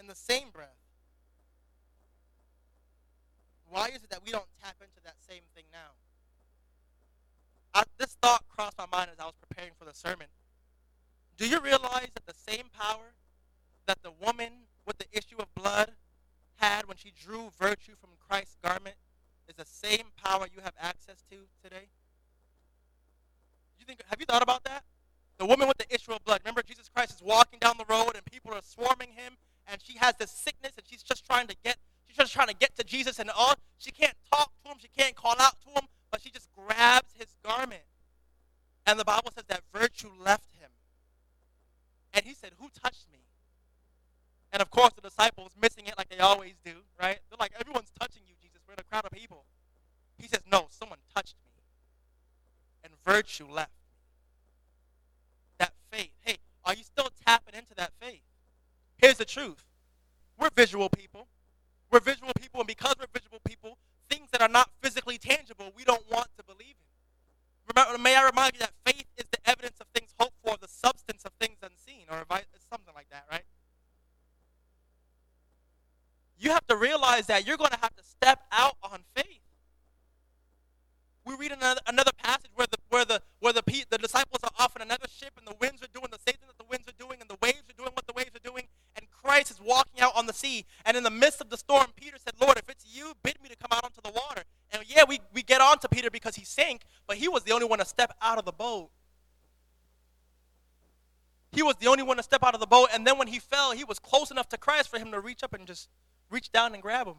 in 0.00 0.06
the 0.06 0.14
same 0.14 0.48
breath, 0.50 0.78
why 3.68 3.88
is 3.88 4.02
it 4.02 4.10
that 4.10 4.24
we 4.24 4.32
don't 4.32 4.48
tap 4.62 4.76
into 4.80 5.02
that 5.04 5.16
same 5.28 5.42
thing 5.54 5.64
now? 5.72 5.92
I, 7.74 7.84
this 7.98 8.16
thought 8.20 8.44
crossed 8.48 8.76
my 8.76 8.86
mind 8.90 9.10
as 9.12 9.18
I 9.18 9.24
was 9.24 9.34
preparing 9.40 9.72
for 9.78 9.84
the 9.84 9.94
sermon. 9.94 10.26
Do 11.38 11.48
you 11.48 11.60
realize 11.60 12.08
that 12.14 12.26
the 12.26 12.34
same 12.52 12.66
power 12.78 13.14
that 13.86 14.02
the 14.02 14.10
woman 14.10 14.68
with 14.86 14.98
the 14.98 15.06
issue 15.12 15.36
of 15.38 15.52
blood 15.54 15.92
had 16.56 16.86
when 16.86 16.96
she 16.96 17.12
drew 17.18 17.50
virtue 17.58 17.92
from 17.98 18.10
Christ's 18.28 18.56
garment 18.62 18.96
is 19.48 19.54
the 19.56 19.64
same 19.64 20.06
power 20.22 20.46
you 20.54 20.60
have 20.62 20.74
access 20.78 21.24
to 21.30 21.36
today? 21.62 21.88
You 23.78 23.86
think, 23.86 24.02
have 24.08 24.20
you 24.20 24.26
thought 24.26 24.42
about 24.42 24.64
that? 24.64 24.84
The 25.38 25.46
woman 25.46 25.66
with 25.66 25.78
the 25.78 25.92
issue 25.92 26.12
of 26.12 26.22
blood. 26.24 26.40
Remember, 26.44 26.62
Jesus 26.62 26.88
Christ 26.94 27.16
is 27.16 27.22
walking 27.22 27.58
down 27.58 27.76
the 27.78 27.86
road 27.88 28.12
and 28.14 28.24
people 28.26 28.52
are 28.52 28.60
swarming 28.62 29.08
him, 29.16 29.36
and 29.66 29.80
she 29.82 29.91
has 30.02 30.16
this 30.16 30.30
sickness, 30.30 30.72
and 30.76 30.84
she's 30.86 31.02
just 31.02 31.24
trying 31.24 31.46
to 31.46 31.56
get, 31.64 31.76
she's 32.08 32.16
just 32.16 32.32
trying 32.32 32.48
to 32.48 32.54
get 32.54 32.76
to 32.76 32.84
Jesus, 32.84 33.18
and 33.18 33.30
all 33.30 33.54
she 33.78 33.92
can't 33.92 34.16
talk 34.30 34.50
to 34.64 34.70
him, 34.70 34.76
she 34.80 34.88
can't 34.88 35.14
call 35.14 35.36
out 35.38 35.54
to 35.62 35.70
him, 35.70 35.88
but 36.10 36.20
she 36.20 36.30
just 36.30 36.48
grabs 36.52 37.14
his 37.18 37.28
garment. 37.44 37.82
And 38.84 38.98
the 38.98 39.04
Bible 39.04 39.30
says 39.34 39.44
that 39.48 39.62
virtue 39.72 40.10
left 40.20 40.52
him. 40.60 40.70
And 42.12 42.24
he 42.24 42.34
said, 42.34 42.52
Who 42.58 42.68
touched 42.82 43.06
me? 43.12 43.20
And 44.52 44.60
of 44.60 44.70
course, 44.70 44.92
the 44.92 45.00
disciples 45.00 45.52
missing 45.60 45.86
it 45.86 45.94
like 45.96 46.08
they 46.08 46.18
always 46.18 46.54
do, 46.64 46.72
right? 47.00 47.18
They're 47.30 47.38
like, 47.38 47.52
Everyone's 47.58 47.92
touching 47.98 48.22
you, 48.26 48.34
Jesus. 48.42 48.60
We're 48.66 48.74
in 48.74 48.80
a 48.80 48.84
crowd 48.84 49.04
of 49.04 49.12
people. 49.12 49.44
He 50.18 50.26
says, 50.26 50.40
No, 50.50 50.66
someone 50.70 50.98
touched 51.14 51.36
me. 51.44 51.50
And 52.84 52.92
virtue 53.06 53.46
left. 53.48 53.70
That 55.58 55.72
faith. 55.92 56.10
Hey, 56.20 56.38
are 56.64 56.74
you 56.74 56.82
still 56.82 57.08
tapping 57.24 57.54
into 57.54 57.74
that 57.76 57.92
faith? 58.00 58.22
Here's 58.98 59.16
the 59.16 59.24
truth 59.24 59.64
we're 60.42 60.50
visual 60.56 60.88
people. 60.88 61.28
We're 61.90 62.00
visual 62.00 62.32
people, 62.40 62.60
and 62.60 62.66
because 62.66 62.94
we're 62.98 63.06
visual 63.12 63.38
people, 63.44 63.78
things 64.10 64.28
that 64.32 64.42
are 64.42 64.48
not 64.48 64.70
physically 64.80 65.18
tangible, 65.18 65.72
we 65.76 65.84
don't 65.84 66.04
want 66.10 66.28
to 66.36 66.42
believe 66.42 66.74
in. 66.74 67.74
Remember, 67.74 68.02
may 68.02 68.16
I 68.16 68.26
remind 68.26 68.54
you 68.54 68.60
that 68.60 68.72
faith 68.84 69.06
is 69.16 69.26
the 69.30 69.38
evidence 69.48 69.78
of 69.80 69.86
things 69.94 70.10
hoped 70.18 70.34
for, 70.44 70.56
the 70.60 70.68
substance 70.68 71.24
of 71.24 71.32
things 71.38 71.58
unseen, 71.62 72.06
or 72.10 72.24
something 72.70 72.94
like 72.94 73.08
that, 73.10 73.24
right? 73.30 73.44
You 76.38 76.50
have 76.50 76.66
to 76.66 76.76
realize 76.76 77.26
that 77.26 77.46
you're 77.46 77.56
going 77.56 77.70
to 77.70 77.78
have 77.80 77.94
to 77.94 78.02
step 78.02 78.40
out 78.50 78.76
on 78.82 79.00
faith. 79.14 79.26
We 81.24 81.36
read 81.36 81.52
another, 81.52 81.80
another 81.86 82.10
passage 82.18 82.50
where 82.56 82.66
the 82.66 82.78
where 82.88 83.04
the 83.04 83.22
where 83.38 83.52
the 83.52 83.62
the 83.62 83.98
disciples 83.98 84.40
are 84.42 84.50
off 84.58 84.74
in 84.74 84.82
another 84.82 85.06
ship, 85.06 85.30
and 85.38 85.46
the 85.46 85.54
winds 85.60 85.80
are 85.82 85.92
doing 85.94 86.08
the 86.10 86.18
same 86.18 86.34
thing 86.34 86.48
that 86.48 86.58
the 86.58 86.68
winds 86.68 86.88
are 86.88 86.98
doing, 86.98 87.20
and 87.20 87.30
the 87.30 87.38
waves 87.40 87.62
are 87.70 87.78
doing 87.78 87.92
what 87.94 88.08
the 88.08 88.12
waves 88.12 88.34
are 88.34 88.42
doing, 88.42 88.66
and 88.96 89.06
Christ 89.32 89.50
is 89.50 89.60
walking 89.62 90.02
out 90.02 90.12
on 90.14 90.26
the 90.26 90.34
sea. 90.34 90.66
And 90.84 90.94
in 90.94 91.04
the 91.04 91.10
midst 91.10 91.40
of 91.40 91.48
the 91.48 91.56
storm, 91.56 91.86
Peter 91.96 92.18
said, 92.22 92.34
"Lord, 92.38 92.58
if 92.58 92.68
it's 92.68 92.84
you, 92.84 93.14
bid 93.22 93.40
me 93.42 93.48
to 93.48 93.56
come 93.56 93.70
out 93.72 93.82
onto 93.82 94.02
the 94.02 94.10
water." 94.10 94.42
And 94.70 94.82
yeah, 94.86 95.04
we, 95.08 95.20
we 95.32 95.42
get 95.42 95.62
on 95.62 95.78
to 95.78 95.88
Peter 95.88 96.10
because 96.10 96.34
he 96.34 96.44
sank, 96.44 96.82
but 97.06 97.16
he 97.16 97.28
was 97.28 97.42
the 97.42 97.52
only 97.52 97.64
one 97.64 97.78
to 97.78 97.86
step 97.86 98.14
out 98.20 98.36
of 98.36 98.44
the 98.44 98.52
boat. 98.52 98.90
he 101.50 101.62
was 101.62 101.76
the 101.76 101.86
only 101.86 102.02
one 102.02 102.18
to 102.18 102.22
step 102.22 102.44
out 102.44 102.52
of 102.52 102.60
the 102.60 102.66
boat. 102.66 102.90
And 102.92 103.06
then 103.06 103.16
when 103.16 103.28
he 103.28 103.38
fell, 103.38 103.72
he 103.72 103.84
was 103.84 103.98
close 103.98 104.30
enough 104.30 104.50
to 104.50 104.58
Christ 104.58 104.90
for 104.90 104.98
him 104.98 105.10
to 105.12 105.20
reach 105.20 105.42
up 105.42 105.54
and 105.54 105.66
just 105.66 105.88
reach 106.28 106.52
down 106.52 106.74
and 106.74 106.82
grab 106.82 107.06
him. 107.06 107.16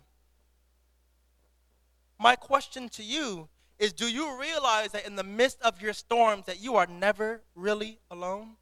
My 2.19 2.35
question 2.35 2.89
to 2.89 3.03
you 3.03 3.49
is 3.79 3.91
do 3.91 4.05
you 4.05 4.39
realize 4.39 4.91
that 4.91 5.07
in 5.07 5.15
the 5.15 5.23
midst 5.23 5.59
of 5.63 5.81
your 5.81 5.93
storms 5.93 6.45
that 6.45 6.61
you 6.61 6.75
are 6.75 6.85
never 6.85 7.41
really 7.55 7.97
alone? 8.11 8.57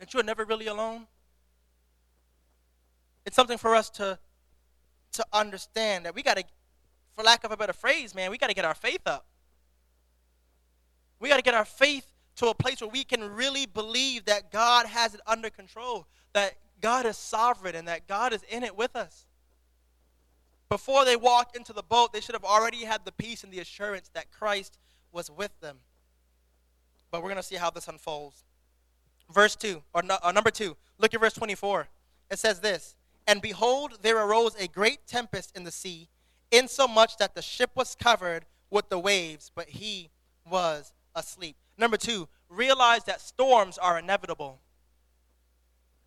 That 0.00 0.12
you 0.12 0.18
are 0.18 0.24
never 0.24 0.44
really 0.44 0.66
alone? 0.66 1.06
It's 3.24 3.36
something 3.36 3.58
for 3.58 3.76
us 3.76 3.88
to 3.90 4.18
to 5.12 5.26
understand 5.32 6.06
that 6.06 6.14
we 6.14 6.22
got 6.22 6.36
to 6.36 6.44
for 7.12 7.22
lack 7.22 7.44
of 7.44 7.52
a 7.52 7.56
better 7.56 7.72
phrase, 7.72 8.14
man, 8.14 8.30
we 8.30 8.38
got 8.38 8.48
to 8.48 8.54
get 8.54 8.64
our 8.64 8.74
faith 8.74 9.02
up. 9.06 9.26
We 11.18 11.28
got 11.28 11.36
to 11.36 11.42
get 11.42 11.54
our 11.54 11.64
faith 11.64 12.06
to 12.36 12.46
a 12.46 12.54
place 12.54 12.80
where 12.80 12.88
we 12.88 13.04
can 13.04 13.22
really 13.34 13.66
believe 13.66 14.24
that 14.24 14.50
God 14.50 14.86
has 14.86 15.14
it 15.14 15.20
under 15.26 15.50
control, 15.50 16.06
that 16.32 16.54
God 16.80 17.04
is 17.04 17.18
sovereign, 17.18 17.74
and 17.74 17.88
that 17.88 18.08
God 18.08 18.32
is 18.32 18.42
in 18.48 18.62
it 18.62 18.76
with 18.76 18.96
us. 18.96 19.26
Before 20.70 21.04
they 21.04 21.16
walked 21.16 21.56
into 21.56 21.72
the 21.72 21.82
boat, 21.82 22.12
they 22.12 22.20
should 22.20 22.34
have 22.34 22.44
already 22.44 22.84
had 22.84 23.04
the 23.04 23.12
peace 23.12 23.44
and 23.44 23.52
the 23.52 23.58
assurance 23.58 24.08
that 24.14 24.30
Christ 24.30 24.78
was 25.12 25.30
with 25.30 25.50
them. 25.60 25.78
But 27.10 27.22
we're 27.22 27.28
going 27.28 27.36
to 27.36 27.42
see 27.42 27.56
how 27.56 27.70
this 27.70 27.88
unfolds. 27.88 28.44
Verse 29.32 29.54
2, 29.56 29.82
or, 29.94 30.02
no, 30.02 30.14
or 30.16 30.28
uh, 30.28 30.32
number 30.32 30.50
2, 30.50 30.76
look 30.98 31.14
at 31.14 31.20
verse 31.20 31.34
24. 31.34 31.88
It 32.30 32.38
says 32.38 32.60
this 32.60 32.96
And 33.26 33.40
behold, 33.40 33.98
there 34.02 34.18
arose 34.18 34.54
a 34.56 34.66
great 34.66 35.06
tempest 35.06 35.56
in 35.56 35.64
the 35.64 35.70
sea, 35.70 36.08
insomuch 36.50 37.16
that 37.18 37.34
the 37.34 37.42
ship 37.42 37.70
was 37.74 37.94
covered 37.94 38.44
with 38.70 38.88
the 38.88 38.98
waves, 38.98 39.50
but 39.54 39.68
he 39.68 40.10
was 40.48 40.92
asleep. 41.14 41.56
Number 41.78 41.96
two, 41.96 42.28
realize 42.48 43.04
that 43.04 43.20
storms 43.20 43.78
are 43.78 43.98
inevitable. 43.98 44.60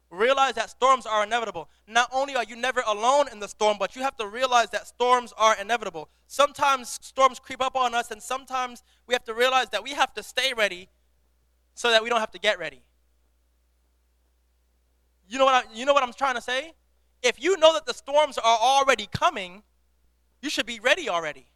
Realize 0.09 0.53
that 0.53 0.69
storms 0.69 1.07
are 1.07 1.23
inevitable. 1.23 1.69
Not 1.87 2.07
only 2.13 2.35
are 2.35 2.43
you 2.43 2.55
never 2.55 2.83
alone 2.85 3.25
in 3.31 3.39
the 3.39 3.47
storm, 3.47 3.77
but 3.79 3.95
you 3.95 4.03
have 4.03 4.15
to 4.17 4.27
realize 4.27 4.69
that 4.69 4.85
storms 4.85 5.33
are 5.37 5.55
inevitable. 5.59 6.09
Sometimes 6.27 6.99
storms 7.01 7.39
creep 7.39 7.61
up 7.61 7.75
on 7.75 7.95
us, 7.95 8.11
and 8.11 8.21
sometimes 8.21 8.83
we 9.07 9.15
have 9.15 9.23
to 9.23 9.33
realize 9.33 9.69
that 9.69 9.83
we 9.83 9.91
have 9.91 10.13
to 10.13 10.21
stay 10.21 10.53
ready 10.53 10.89
so 11.73 11.89
that 11.89 12.03
we 12.03 12.09
don't 12.09 12.19
have 12.19 12.31
to 12.31 12.39
get 12.39 12.59
ready. 12.59 12.83
You 15.33 15.39
know 15.39 15.45
what, 15.45 15.65
I, 15.65 15.73
you 15.73 15.83
know 15.87 15.93
what 15.93 16.03
I'm 16.03 16.13
trying 16.13 16.35
to 16.35 16.41
say? 16.41 16.73
If 17.23 17.43
you 17.43 17.57
know 17.57 17.73
that 17.73 17.87
the 17.87 17.93
storms 17.95 18.37
are 18.37 18.57
already 18.61 19.07
coming, 19.11 19.63
you 20.43 20.49
should 20.51 20.67
be 20.67 20.79
ready 20.79 21.09
already. 21.09 21.47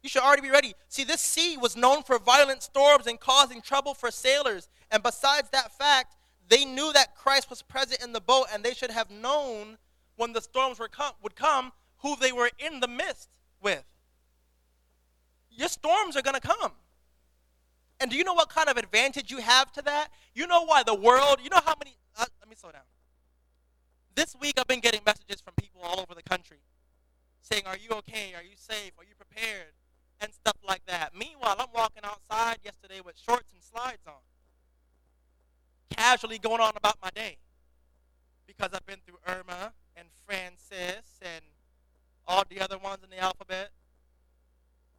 You 0.00 0.08
should 0.08 0.22
already 0.22 0.42
be 0.42 0.50
ready. 0.50 0.74
See, 0.86 1.02
this 1.02 1.20
sea 1.20 1.56
was 1.56 1.74
known 1.74 2.04
for 2.04 2.20
violent 2.20 2.62
storms 2.62 3.08
and 3.08 3.18
causing 3.18 3.62
trouble 3.62 3.94
for 3.94 4.12
sailors. 4.12 4.68
And 4.92 5.02
besides 5.02 5.50
that 5.50 5.76
fact, 5.76 6.14
they 6.48 6.64
knew 6.64 6.92
that 6.92 7.16
Christ 7.16 7.50
was 7.50 7.62
present 7.62 8.00
in 8.00 8.12
the 8.12 8.20
boat, 8.20 8.46
and 8.52 8.62
they 8.62 8.74
should 8.74 8.92
have 8.92 9.10
known 9.10 9.78
when 10.14 10.32
the 10.32 10.40
storms 10.40 10.78
were 10.78 10.88
would 11.20 11.34
come 11.34 11.72
who 12.02 12.14
they 12.14 12.30
were 12.30 12.52
in 12.60 12.78
the 12.78 12.86
midst 12.86 13.28
with. 13.60 13.82
Your 15.50 15.68
storms 15.68 16.16
are 16.16 16.22
going 16.22 16.40
to 16.40 16.48
come. 16.48 16.74
And 17.98 18.08
do 18.08 18.16
you 18.16 18.22
know 18.22 18.34
what 18.34 18.50
kind 18.50 18.68
of 18.68 18.76
advantage 18.76 19.32
you 19.32 19.38
have 19.38 19.72
to 19.72 19.82
that? 19.82 20.10
You 20.32 20.46
know 20.46 20.64
why 20.64 20.84
the 20.84 20.94
world, 20.94 21.40
you 21.42 21.50
know 21.50 21.60
how 21.64 21.74
many, 21.76 21.97
down. 22.66 22.82
This 24.14 24.34
week 24.40 24.54
I've 24.58 24.66
been 24.66 24.80
getting 24.80 25.00
messages 25.06 25.40
from 25.40 25.54
people 25.54 25.80
all 25.82 26.00
over 26.00 26.14
the 26.14 26.22
country 26.22 26.58
saying, 27.40 27.62
Are 27.66 27.76
you 27.76 27.90
okay? 27.98 28.34
Are 28.34 28.42
you 28.42 28.56
safe? 28.56 28.92
Are 28.98 29.04
you 29.04 29.14
prepared? 29.16 29.74
and 30.20 30.32
stuff 30.32 30.56
like 30.66 30.84
that. 30.86 31.12
Meanwhile, 31.16 31.56
I'm 31.58 31.68
walking 31.74 32.02
outside 32.04 32.58
yesterday 32.64 33.00
with 33.04 33.16
shorts 33.18 33.52
and 33.52 33.62
slides 33.62 34.06
on, 34.06 34.20
casually 35.90 36.38
going 36.38 36.60
on 36.60 36.72
about 36.76 36.96
my 37.02 37.10
day 37.14 37.38
because 38.46 38.70
I've 38.72 38.86
been 38.86 39.00
through 39.06 39.18
Irma 39.26 39.72
and 39.96 40.08
Frances 40.26 41.04
and 41.22 41.44
all 42.26 42.44
the 42.48 42.60
other 42.60 42.78
ones 42.78 42.98
in 43.04 43.10
the 43.10 43.18
alphabet. 43.18 43.70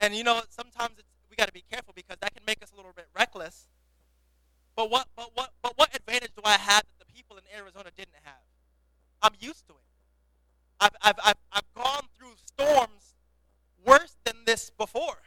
And 0.02 0.16
you 0.16 0.24
know, 0.24 0.42
sometimes 0.50 0.96
we 1.30 1.36
got 1.36 1.48
to 1.48 1.54
be 1.54 1.64
careful 1.72 1.94
because 1.96 2.18
that 2.22 2.34
can 2.34 2.44
make 2.46 2.64
us 2.64 2.72
a 2.72 2.76
little 2.76 2.94
bit 2.96 3.08
reckless. 3.16 3.68
But 4.76 4.90
what, 4.90 5.08
but 5.16 5.32
what, 5.34 5.52
but 5.62 5.74
what 5.76 5.94
advantage 5.96 6.32
do 6.36 6.42
I 6.46 6.58
have 6.58 6.84
people 7.20 7.36
in 7.36 7.44
Arizona 7.60 7.90
didn't 7.98 8.16
have? 8.24 8.46
I'm 9.22 9.34
used 9.42 9.68
to 9.68 9.74
it. 9.74 9.90
I've, 10.80 10.96
I've, 11.02 11.20
I've, 11.26 11.42
I've 11.52 11.74
gone 11.76 12.06
through 12.18 12.32
storms 12.46 13.16
worse 13.86 14.16
than 14.24 14.36
this 14.46 14.70
before. 14.70 15.18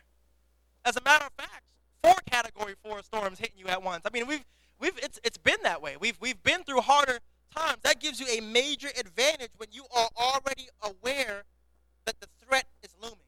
As 0.87 0.97
a 0.97 1.03
matter 1.03 1.27
of 1.27 1.33
fact, 1.33 1.65
four 2.03 2.15
category 2.31 2.75
four 2.83 3.03
storms 3.03 3.39
hitting 3.39 3.59
you 3.59 3.67
at 3.67 3.83
once. 3.83 4.05
I 4.07 4.11
mean, 4.11 4.27
we've 4.27 4.45
we've 4.81 4.99
it's 5.03 5.21
it's 5.23 5.37
been 5.37 5.59
that 5.65 5.83
way. 5.83 5.97
We've 6.01 6.17
we've 6.19 6.43
been 6.43 6.65
through 6.65 6.81
harder 6.81 7.19
times. 7.55 7.79
That 7.83 8.01
gives 8.01 8.19
you 8.19 8.27
a 8.27 8.41
major 8.41 8.89
advantage 8.99 9.51
when 9.59 9.69
you 9.71 9.85
are 9.95 10.09
already 10.17 10.69
aware 10.83 11.45
that 12.07 12.19
the 12.21 12.27
threat 12.45 12.65
is 12.83 12.95
looming. 13.03 13.19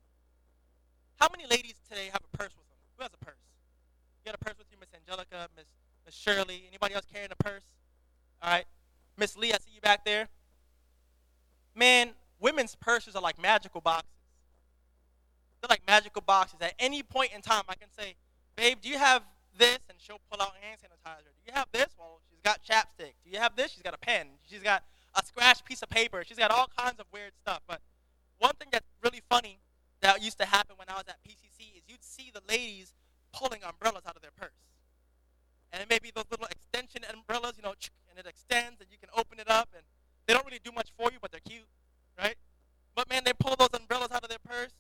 How 1.21 1.29
many 1.31 1.47
ladies 1.47 1.75
today 1.87 2.07
have 2.11 2.23
a 2.33 2.37
purse 2.37 2.53
with 2.57 2.67
them? 2.69 2.79
Who 2.97 3.03
has 3.03 3.13
a 3.13 3.25
purse? 3.25 3.45
You 4.25 4.33
got 4.33 4.41
a 4.41 4.45
purse 4.45 4.57
with 4.57 4.69
you, 4.71 4.79
Miss 4.81 4.89
Angelica, 4.95 5.49
Miss 5.55 5.67
Miss 6.07 6.15
Shirley. 6.15 6.65
Anybody 6.67 6.95
else 6.95 7.05
carrying 7.13 7.31
a 7.31 7.45
purse? 7.45 7.63
All 8.45 8.51
right, 8.51 8.67
Miss 9.17 9.39
Lee, 9.39 9.53
I 9.55 9.57
see 9.57 9.73
you 9.75 9.81
back 9.81 10.05
there. 10.05 10.29
Man, 11.75 12.11
women's 12.39 12.75
purses 12.75 13.17
are 13.17 13.23
like 13.23 13.41
magical 13.41 13.81
boxes. 13.81 14.11
They're 15.61 15.69
like 15.71 15.81
magical 15.87 16.21
boxes. 16.21 16.59
At 16.61 16.75
any 16.79 17.03
point 17.03 17.31
in 17.35 17.41
time, 17.41 17.63
I 17.71 17.75
can 17.75 17.89
say, 17.99 18.17
babe, 18.55 18.79
do 18.83 18.91
you 18.91 18.99
have 18.99 19.23
this? 19.57 19.79
And 19.89 19.97
she'll 19.99 20.21
pull 20.31 20.43
out 20.43 20.53
hand 20.61 20.79
sanitizer. 20.79 21.33
Do 21.43 21.47
you 21.47 21.55
have 21.55 21.69
this? 21.73 21.87
Well, 21.99 22.21
she's 22.29 22.41
got 22.45 22.63
chapstick. 22.63 23.15
Do 23.25 23.31
you 23.31 23.39
have 23.39 23.57
this? 23.57 23.73
She's 23.73 23.83
got 23.83 23.95
a 23.95 23.99
pen. 23.99 24.27
She's 24.47 24.63
got 24.63 24.85
a 25.15 25.25
scratched 25.25 25.65
piece 25.65 25.81
of 25.81 25.89
paper. 25.89 26.23
She's 26.27 26.37
got 26.37 26.51
all 26.51 26.69
kinds 26.77 27.01
of 27.01 27.07
weird 27.15 27.33
stuff. 27.41 27.61
But 27.67 27.81
one 28.39 28.53
thing 28.59 28.69
that's 28.71 28.87
really 29.03 29.23
funny 29.31 29.59
that 30.03 30.23
used 30.23 30.39
to 30.41 30.45
happen 30.45 30.77
when 30.77 30.91
I 30.91 30.95
was 30.95 31.05
at 31.09 31.17
PCC 31.27 31.79
is 31.79 31.83
you'd 31.89 32.05
see 32.05 32.31
the 32.35 32.43
ladies 32.47 32.93
pulling 33.33 33.63
umbrellas 33.67 34.03
out 34.07 34.17
of 34.17 34.23
their 34.23 34.33
purse. 34.37 34.53
And 35.75 35.83
it 35.83 35.91
may 35.91 35.99
be 35.99 36.15
those 36.15 36.31
little 36.31 36.47
extension 36.47 37.03
umbrellas, 37.11 37.59
you 37.59 37.67
know, 37.67 37.75
and 38.09 38.15
it 38.15 38.31
extends 38.31 38.79
and 38.79 38.87
you 38.95 38.99
can 38.99 39.11
open 39.19 39.43
it 39.43 39.51
up 39.51 39.69
and 39.75 39.83
they 40.27 40.33
don't 40.33 40.47
really 40.47 40.63
do 40.63 40.71
much 40.71 40.95
for 40.97 41.11
you, 41.11 41.19
but 41.21 41.33
they're 41.33 41.43
cute, 41.43 41.67
right? 42.17 42.39
But 42.95 43.11
man, 43.11 43.23
they 43.25 43.33
pull 43.35 43.57
those 43.59 43.75
umbrellas 43.75 44.13
out 44.13 44.23
of 44.23 44.31
their 44.31 44.39
purse 44.39 44.71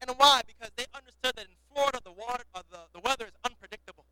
and 0.00 0.10
why? 0.16 0.42
Because 0.46 0.70
they 0.76 0.86
understood 0.94 1.34
that 1.36 1.46
in 1.46 1.58
Florida, 1.72 1.98
the 2.04 2.12
water, 2.12 2.44
uh, 2.54 2.62
the, 2.70 2.78
the 2.94 3.00
weather 3.00 3.26
is 3.26 3.34
unpredictable. 3.44 4.04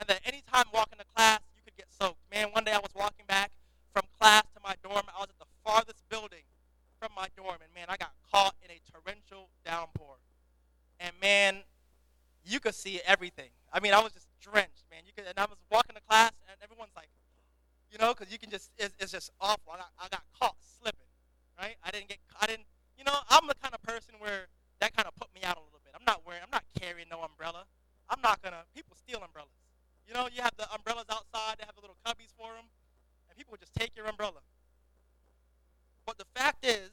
And 0.00 0.08
that 0.08 0.20
any 0.24 0.42
time 0.52 0.64
walking 0.72 0.98
to 0.98 1.04
class, 1.16 1.40
you 1.56 1.62
could 1.64 1.76
get 1.76 1.86
soaked. 1.88 2.20
Man, 2.30 2.48
one 2.52 2.64
day 2.64 2.72
I 2.72 2.78
was 2.78 2.92
walking 2.94 3.24
back 3.26 3.50
from 3.92 4.02
class 4.20 4.42
to 4.54 4.60
my 4.62 4.74
dorm. 4.82 5.04
I 5.08 5.20
was 5.20 5.28
at 5.30 5.38
the 5.38 5.50
farthest 5.64 6.02
building 6.08 6.44
from 7.00 7.12
my 7.16 7.28
dorm. 7.36 7.56
And 7.62 7.72
man, 7.74 7.86
I 7.88 7.96
got 7.96 8.12
caught 8.30 8.54
in 8.62 8.70
a 8.70 8.80
torrential 8.90 9.48
downpour. 9.64 10.16
And 11.00 11.14
man, 11.20 11.62
you 12.44 12.60
could 12.60 12.74
see 12.74 13.00
everything. 13.06 13.50
I 13.72 13.80
mean, 13.80 13.94
I 13.94 14.00
was 14.00 14.12
just 14.12 14.21
drenched, 14.42 14.90
man. 14.90 15.06
You 15.06 15.14
could, 15.14 15.30
and 15.30 15.38
I 15.38 15.46
was 15.46 15.62
walking 15.70 15.94
to 15.94 16.02
class, 16.02 16.34
and 16.50 16.58
everyone's 16.58 16.92
like, 16.98 17.08
you 17.88 17.96
know, 18.02 18.10
because 18.12 18.34
you 18.34 18.38
can 18.42 18.50
just, 18.50 18.74
it's, 18.76 18.94
it's 18.98 19.14
just 19.14 19.30
awful. 19.40 19.70
I 19.72 19.86
got, 19.86 19.92
I 20.02 20.06
got 20.10 20.24
caught 20.34 20.58
slipping, 20.58 21.12
right? 21.54 21.78
I 21.86 21.94
didn't 21.94 22.10
get, 22.10 22.18
I 22.40 22.50
didn't, 22.50 22.66
you 22.98 23.04
know, 23.06 23.14
I'm 23.30 23.46
the 23.46 23.54
kind 23.62 23.72
of 23.72 23.80
person 23.86 24.18
where 24.18 24.50
that 24.82 24.90
kind 24.98 25.06
of 25.06 25.14
put 25.14 25.30
me 25.30 25.46
out 25.46 25.54
a 25.56 25.62
little 25.62 25.80
bit. 25.86 25.94
I'm 25.94 26.04
not 26.04 26.26
wearing, 26.26 26.42
I'm 26.42 26.50
not 26.50 26.66
carrying 26.74 27.06
no 27.06 27.22
umbrella. 27.22 27.70
I'm 28.10 28.20
not 28.20 28.42
gonna. 28.42 28.68
People 28.74 28.92
steal 28.98 29.22
umbrellas. 29.24 29.56
You 30.04 30.12
know, 30.12 30.28
you 30.28 30.42
have 30.42 30.52
the 30.58 30.68
umbrellas 30.74 31.06
outside. 31.08 31.56
They 31.56 31.64
have 31.64 31.78
the 31.78 31.80
little 31.80 31.96
cubbies 32.04 32.34
for 32.36 32.52
them, 32.52 32.66
and 33.30 33.38
people 33.38 33.54
just 33.56 33.72
take 33.72 33.96
your 33.96 34.04
umbrella. 34.04 34.42
But 36.04 36.18
the 36.18 36.26
fact 36.34 36.66
is, 36.66 36.90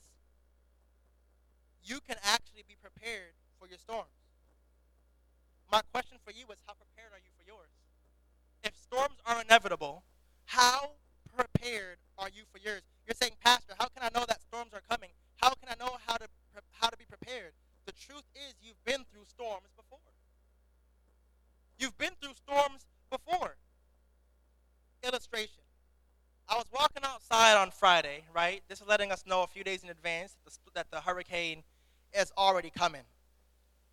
you 1.84 2.00
can 2.06 2.15
actually 2.24 2.63
be 2.63 2.77
prepared 2.77 3.34
for 3.58 3.68
your 3.68 3.82
storms. 3.82 4.13
My 5.68 5.82
question 5.91 6.18
for 6.24 6.32
you 6.32 6.46
is, 6.53 6.62
how 6.63 6.77
prepared 6.77 7.12
are 7.12 7.22
you 7.22 7.34
yours? 7.50 7.74
If 8.63 8.77
storms 8.77 9.18
are 9.25 9.41
inevitable, 9.41 10.03
how 10.46 10.94
prepared 11.34 11.98
are 12.18 12.29
you 12.29 12.44
for 12.53 12.60
yours? 12.62 12.84
You're 13.08 13.18
saying, 13.20 13.34
Pastor, 13.44 13.74
how 13.79 13.88
can 13.89 14.06
I 14.06 14.13
know 14.13 14.25
that 14.29 14.41
storms 14.46 14.70
are 14.74 14.86
coming? 14.86 15.10
How 15.38 15.50
can 15.58 15.70
I 15.74 15.75
know 15.82 15.98
how 16.06 16.18
to 16.18 16.27
how 16.82 16.89
to 16.89 16.98
be 16.98 17.06
prepared? 17.06 17.53
the 17.89 17.94
truth 17.94 18.24
is 18.36 18.53
you've 18.62 18.84
been 18.86 19.03
through 19.12 19.25
storms 19.25 19.70
before. 19.75 19.98
You've 21.79 21.98
been 21.98 22.12
through 22.22 22.36
storms 22.36 22.86
before. 23.10 23.56
Illustration. 25.03 25.63
I 26.48 26.56
was 26.56 26.65
walking 26.72 27.03
outside 27.03 27.56
on 27.56 27.72
Friday, 27.72 28.25
right? 28.36 28.62
This 28.68 28.79
is 28.79 28.88
letting 28.88 29.12
us 29.12 29.24
know 29.25 29.41
a 29.41 29.48
few 29.48 29.63
days 29.63 29.84
in 29.84 29.89
advance 29.89 30.36
that 30.46 30.53
the, 30.53 30.60
that 30.75 30.91
the 30.91 31.01
hurricane 31.01 31.63
is 32.13 32.32
already 32.38 32.70
coming. 32.70 33.01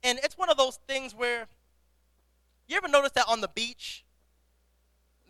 And 0.03 0.19
it's 0.23 0.37
one 0.37 0.51
of 0.51 0.59
those 0.59 0.79
things 0.87 1.15
where 1.15 1.47
you 2.69 2.77
ever 2.77 2.89
notice 2.89 3.13
that 3.13 3.27
on 3.29 3.41
the 3.41 3.49
beach 3.49 4.05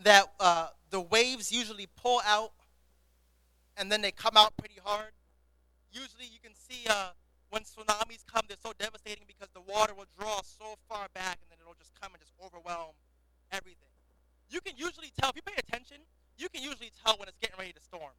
that 0.02 0.26
uh, 0.40 0.68
the 0.90 1.00
waves 1.00 1.52
usually 1.52 1.86
pull 1.96 2.20
out 2.26 2.52
and 3.76 3.90
then 3.90 4.00
they 4.00 4.10
come 4.10 4.36
out 4.36 4.56
pretty 4.56 4.80
hard? 4.82 5.12
Usually 5.92 6.24
you 6.24 6.38
can 6.42 6.54
see 6.54 6.86
uh, 6.88 7.10
when 7.50 7.62
tsunamis 7.62 8.24
come, 8.26 8.42
they're 8.48 8.56
so 8.62 8.72
devastating 8.78 9.24
because 9.26 9.48
the 9.54 9.60
water 9.60 9.94
will 9.94 10.06
draw 10.18 10.40
so 10.42 10.76
far 10.88 11.08
back 11.14 11.38
and 11.42 11.50
then 11.50 11.58
it'll 11.60 11.78
just 11.78 11.92
come 12.00 12.12
and 12.12 12.20
just 12.20 12.32
overwhelm 12.42 12.92
everything. 13.52 13.92
You 14.50 14.60
can 14.60 14.74
usually 14.76 15.12
tell, 15.18 15.30
if 15.30 15.36
you 15.36 15.42
pay 15.42 15.58
attention, 15.58 15.98
you 16.38 16.48
can 16.48 16.62
usually 16.62 16.92
tell 17.04 17.16
when 17.18 17.28
it's 17.28 17.38
getting 17.38 17.58
ready 17.58 17.72
to 17.72 17.80
storm. 17.80 18.12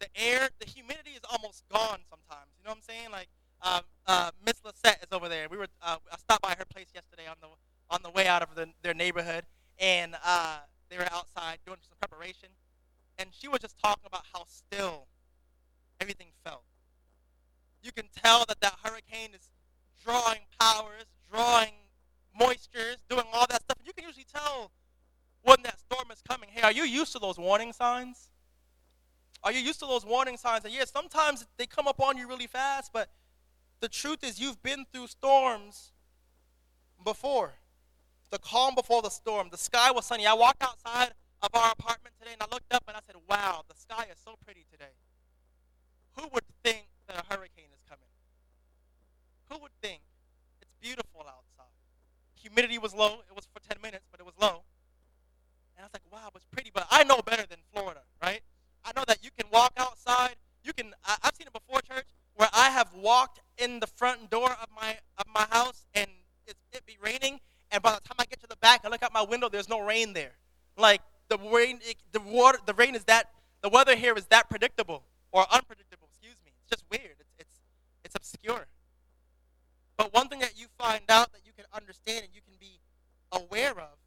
The 0.00 0.08
air, 0.14 0.48
the 0.58 0.66
humidity 0.66 1.10
is 1.10 1.22
almost 1.30 1.64
gone 1.68 2.00
sometimes. 2.08 2.50
You 2.58 2.64
know 2.64 2.70
what 2.70 2.78
I'm 2.78 2.82
saying? 2.82 3.10
Like, 3.10 3.28
uh, 3.62 3.80
uh, 4.06 4.30
Miss 4.44 4.62
Lisette 4.64 5.02
is 5.02 5.12
over 5.12 5.28
there. 5.28 5.48
We 5.50 5.58
were, 5.58 5.66
uh, 5.82 5.96
I 6.10 6.16
stopped 6.16 6.42
by 6.42 6.54
her 6.58 6.64
place 6.64 6.88
yesterday 6.94 7.26
on 7.26 7.36
the 7.40 7.48
on 7.90 8.00
the 8.02 8.10
way 8.10 8.26
out 8.26 8.42
of 8.42 8.54
the, 8.54 8.68
their 8.82 8.94
neighborhood, 8.94 9.44
and 9.78 10.16
uh, 10.24 10.58
they 10.90 10.96
were 10.96 11.08
outside 11.12 11.58
doing 11.66 11.78
some 11.82 11.96
preparation, 12.00 12.48
and 13.18 13.30
she 13.32 13.48
was 13.48 13.60
just 13.60 13.78
talking 13.82 14.04
about 14.06 14.24
how 14.32 14.44
still 14.46 15.06
everything 16.00 16.28
felt. 16.44 16.62
You 17.82 17.92
can 17.92 18.06
tell 18.22 18.44
that 18.48 18.60
that 18.60 18.76
hurricane 18.82 19.30
is 19.34 19.50
drawing 20.04 20.40
powers, 20.60 21.04
drawing 21.30 21.72
moistures, 22.38 22.96
doing 23.08 23.24
all 23.32 23.46
that 23.48 23.62
stuff. 23.62 23.78
And 23.78 23.86
You 23.86 23.92
can 23.92 24.04
usually 24.04 24.26
tell 24.32 24.70
when 25.42 25.62
that 25.62 25.78
storm 25.78 26.10
is 26.12 26.22
coming. 26.28 26.48
Hey, 26.52 26.62
are 26.62 26.72
you 26.72 26.82
used 26.84 27.12
to 27.12 27.18
those 27.18 27.38
warning 27.38 27.72
signs? 27.72 28.30
Are 29.42 29.52
you 29.52 29.60
used 29.60 29.78
to 29.80 29.86
those 29.86 30.04
warning 30.04 30.36
signs? 30.36 30.64
And 30.64 30.74
yes, 30.74 30.90
sometimes 30.90 31.46
they 31.56 31.66
come 31.66 31.86
up 31.86 32.00
on 32.00 32.16
you 32.16 32.28
really 32.28 32.48
fast, 32.48 32.92
but 32.92 33.10
the 33.80 33.88
truth 33.88 34.24
is 34.24 34.40
you've 34.40 34.62
been 34.62 34.84
through 34.92 35.06
storms 35.06 35.92
before. 37.04 37.54
The 38.30 38.38
calm 38.38 38.74
before 38.74 39.02
the 39.02 39.10
storm. 39.10 39.48
The 39.50 39.58
sky 39.58 39.90
was 39.90 40.06
sunny. 40.06 40.26
I 40.26 40.34
walked 40.34 40.62
outside 40.62 41.12
of 41.42 41.50
our 41.54 41.72
apartment 41.72 42.14
today 42.18 42.32
and 42.32 42.42
I 42.42 42.46
looked 42.52 42.72
up 42.72 42.84
and 42.88 42.96
I 42.96 43.00
said, 43.06 43.16
wow, 43.28 43.62
the 43.68 43.74
sky 43.74 44.06
is 44.10 44.18
so 44.22 44.34
pretty 44.44 44.66
today. 44.70 44.92
Who 46.16 46.28
would 46.32 46.44
think 46.64 46.86
that 47.06 47.16
a 47.16 47.24
hurricane 47.32 47.70
is 47.72 47.80
coming? 47.88 48.08
Who 49.50 49.58
would 49.62 49.72
think? 49.82 50.02
It's 50.60 50.72
beautiful 50.80 51.20
outside. 51.20 51.72
Humidity 52.34 52.78
was 52.78 52.94
low. 52.94 53.20
It 53.28 53.34
was 53.34 53.46
for 53.52 53.60
10 53.60 53.80
minutes, 53.82 54.04
but 54.10 54.20
it 54.20 54.26
was 54.26 54.34
low. 54.40 54.62
And 55.76 55.84
I 55.84 55.86
was 55.86 55.92
like, 55.94 56.02
wow, 56.12 56.30
it's 56.34 56.46
pretty. 56.46 56.70
But 56.74 56.86
I 56.90 57.04
know 57.04 57.20
better 57.24 57.46
than 57.48 57.58
Florida, 57.72 58.00
right? 58.22 58.40
I 58.84 58.92
know 58.96 59.04
that 59.06 59.18
you 59.22 59.30
can 59.38 59.48
walk 59.52 59.72
outside. 59.76 60.34
You 60.64 60.72
can. 60.72 60.92
I, 61.04 61.16
have 61.22 61.34
seen 61.36 61.46
it 61.46 61.52
before, 61.52 61.80
church, 61.82 62.06
where 62.34 62.48
I 62.52 62.70
have 62.70 62.92
walked 62.94 63.40
in 63.56 63.80
the 63.80 63.86
front 63.86 64.28
door 64.28 64.50
of 64.50 64.68
my 64.74 64.98
of 65.18 65.26
my 65.32 65.46
house 65.50 65.86
and 65.94 66.08
it's, 66.46 66.60
it 66.72 66.84
be 66.84 66.96
raining, 67.00 67.40
and 67.70 67.82
by 67.82 67.90
the 67.90 68.00
time 68.00 68.16
I 68.18 68.24
get 68.24 68.40
to 68.40 68.46
the 68.46 68.56
back, 68.56 68.82
I 68.84 68.88
look 68.88 69.02
out 69.02 69.12
my 69.12 69.22
window. 69.22 69.48
There's 69.48 69.68
no 69.68 69.80
rain 69.80 70.12
there. 70.12 70.32
Like 70.76 71.02
the 71.28 71.38
rain, 71.38 71.80
it, 71.82 71.96
the 72.12 72.20
water, 72.20 72.58
the 72.64 72.74
rain 72.74 72.94
is 72.94 73.04
that. 73.04 73.30
The 73.60 73.68
weather 73.68 73.96
here 73.96 74.14
is 74.14 74.26
that 74.26 74.48
predictable 74.48 75.02
or 75.32 75.44
unpredictable. 75.52 76.08
Excuse 76.12 76.36
me. 76.44 76.52
It's 76.60 76.70
just 76.70 76.84
weird. 76.90 77.16
It's 77.18 77.32
it's 77.38 77.60
it's 78.04 78.14
obscure. 78.14 78.66
But 79.96 80.14
one 80.14 80.28
thing 80.28 80.38
that 80.40 80.52
you 80.56 80.66
find 80.78 81.02
out 81.08 81.32
that 81.32 81.40
you 81.44 81.52
can 81.56 81.64
understand 81.72 82.24
and 82.24 82.32
you 82.32 82.40
can 82.40 82.54
be 82.60 82.78
aware 83.32 83.72
of 83.72 83.98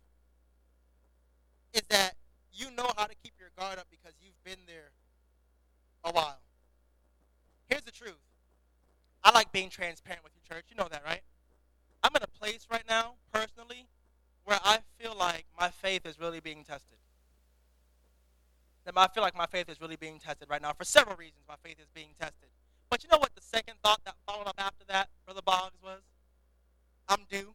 is 1.74 1.84
that 1.89 2.15
you 2.53 2.72
know 2.72 2.89
how 2.98 3.06
to 3.06 3.15
keep 3.24 3.34
your 3.38 3.50
guard 3.58 3.77
up 3.77 3.88
because 3.91 4.13
you've 4.22 4.41
been 4.44 4.65
there 4.68 4.91
a 6.03 6.12
while. 6.12 6.39
Here's 7.68 7.84
the 7.84 7.91
truth. 7.91 8.20
I 9.24 9.32
like 9.32 9.51
being 9.51 9.70
transparent 9.70 10.24
with 10.24 10.34
you, 10.36 10.41
church. 10.56 10.65
You 10.70 10.75
know 10.75 10.88
that, 10.89 11.03
right? 11.06 11.22
I'm 12.03 12.15
in 12.15 12.24
a 12.24 12.39
place 12.39 12.68
right 12.72 12.84
now, 12.89 13.13
personally, 13.32 13.50
where 14.45 14.60
I 14.63 14.79
feel 15.00 15.15
like 15.17 15.45
my 15.60 15.69
faith 15.69 16.05
is 16.05 16.19
really 16.19 16.39
being 16.39 16.63
tested. 16.63 16.98
That 18.86 18.93
I 18.98 19.07
feel 19.07 19.21
like 19.21 19.38
my 19.38 19.45
faith 19.45 19.69
is 19.69 19.79
really 19.79 19.95
being 19.95 20.19
tested 20.19 20.50
right 20.50 20.62
now. 20.62 20.74
For 20.74 20.86
several 20.86 21.15
reasons, 21.15 21.43
my 21.48 21.55
faith 21.63 21.77
is 21.79 21.88
being 21.93 22.10
tested. 22.19 22.50
But 22.89 23.03
you 23.03 23.10
know 23.10 23.19
what 23.19 23.33
the 23.36 23.41
second 23.41 23.75
thought 23.83 24.01
that 24.05 24.15
followed 24.27 24.48
up 24.48 24.55
after 24.57 24.83
that, 24.88 25.10
Brother 25.25 25.41
Boggs, 25.45 25.77
was? 25.83 26.01
I'm 27.07 27.25
due. 27.29 27.53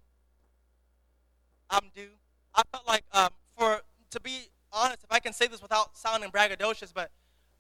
I'm 1.69 1.91
due. 1.95 2.11
I 2.55 2.63
felt 2.71 2.87
like, 2.87 3.05
um, 3.13 3.31
for 3.59 3.81
to 4.11 4.21
be 4.21 4.49
honest, 4.73 5.03
if 5.03 5.11
I 5.11 5.19
can 5.19 5.33
say 5.33 5.47
this 5.47 5.61
without 5.61 5.97
sounding 5.97 6.31
braggadocious, 6.31 6.93
but 6.95 7.11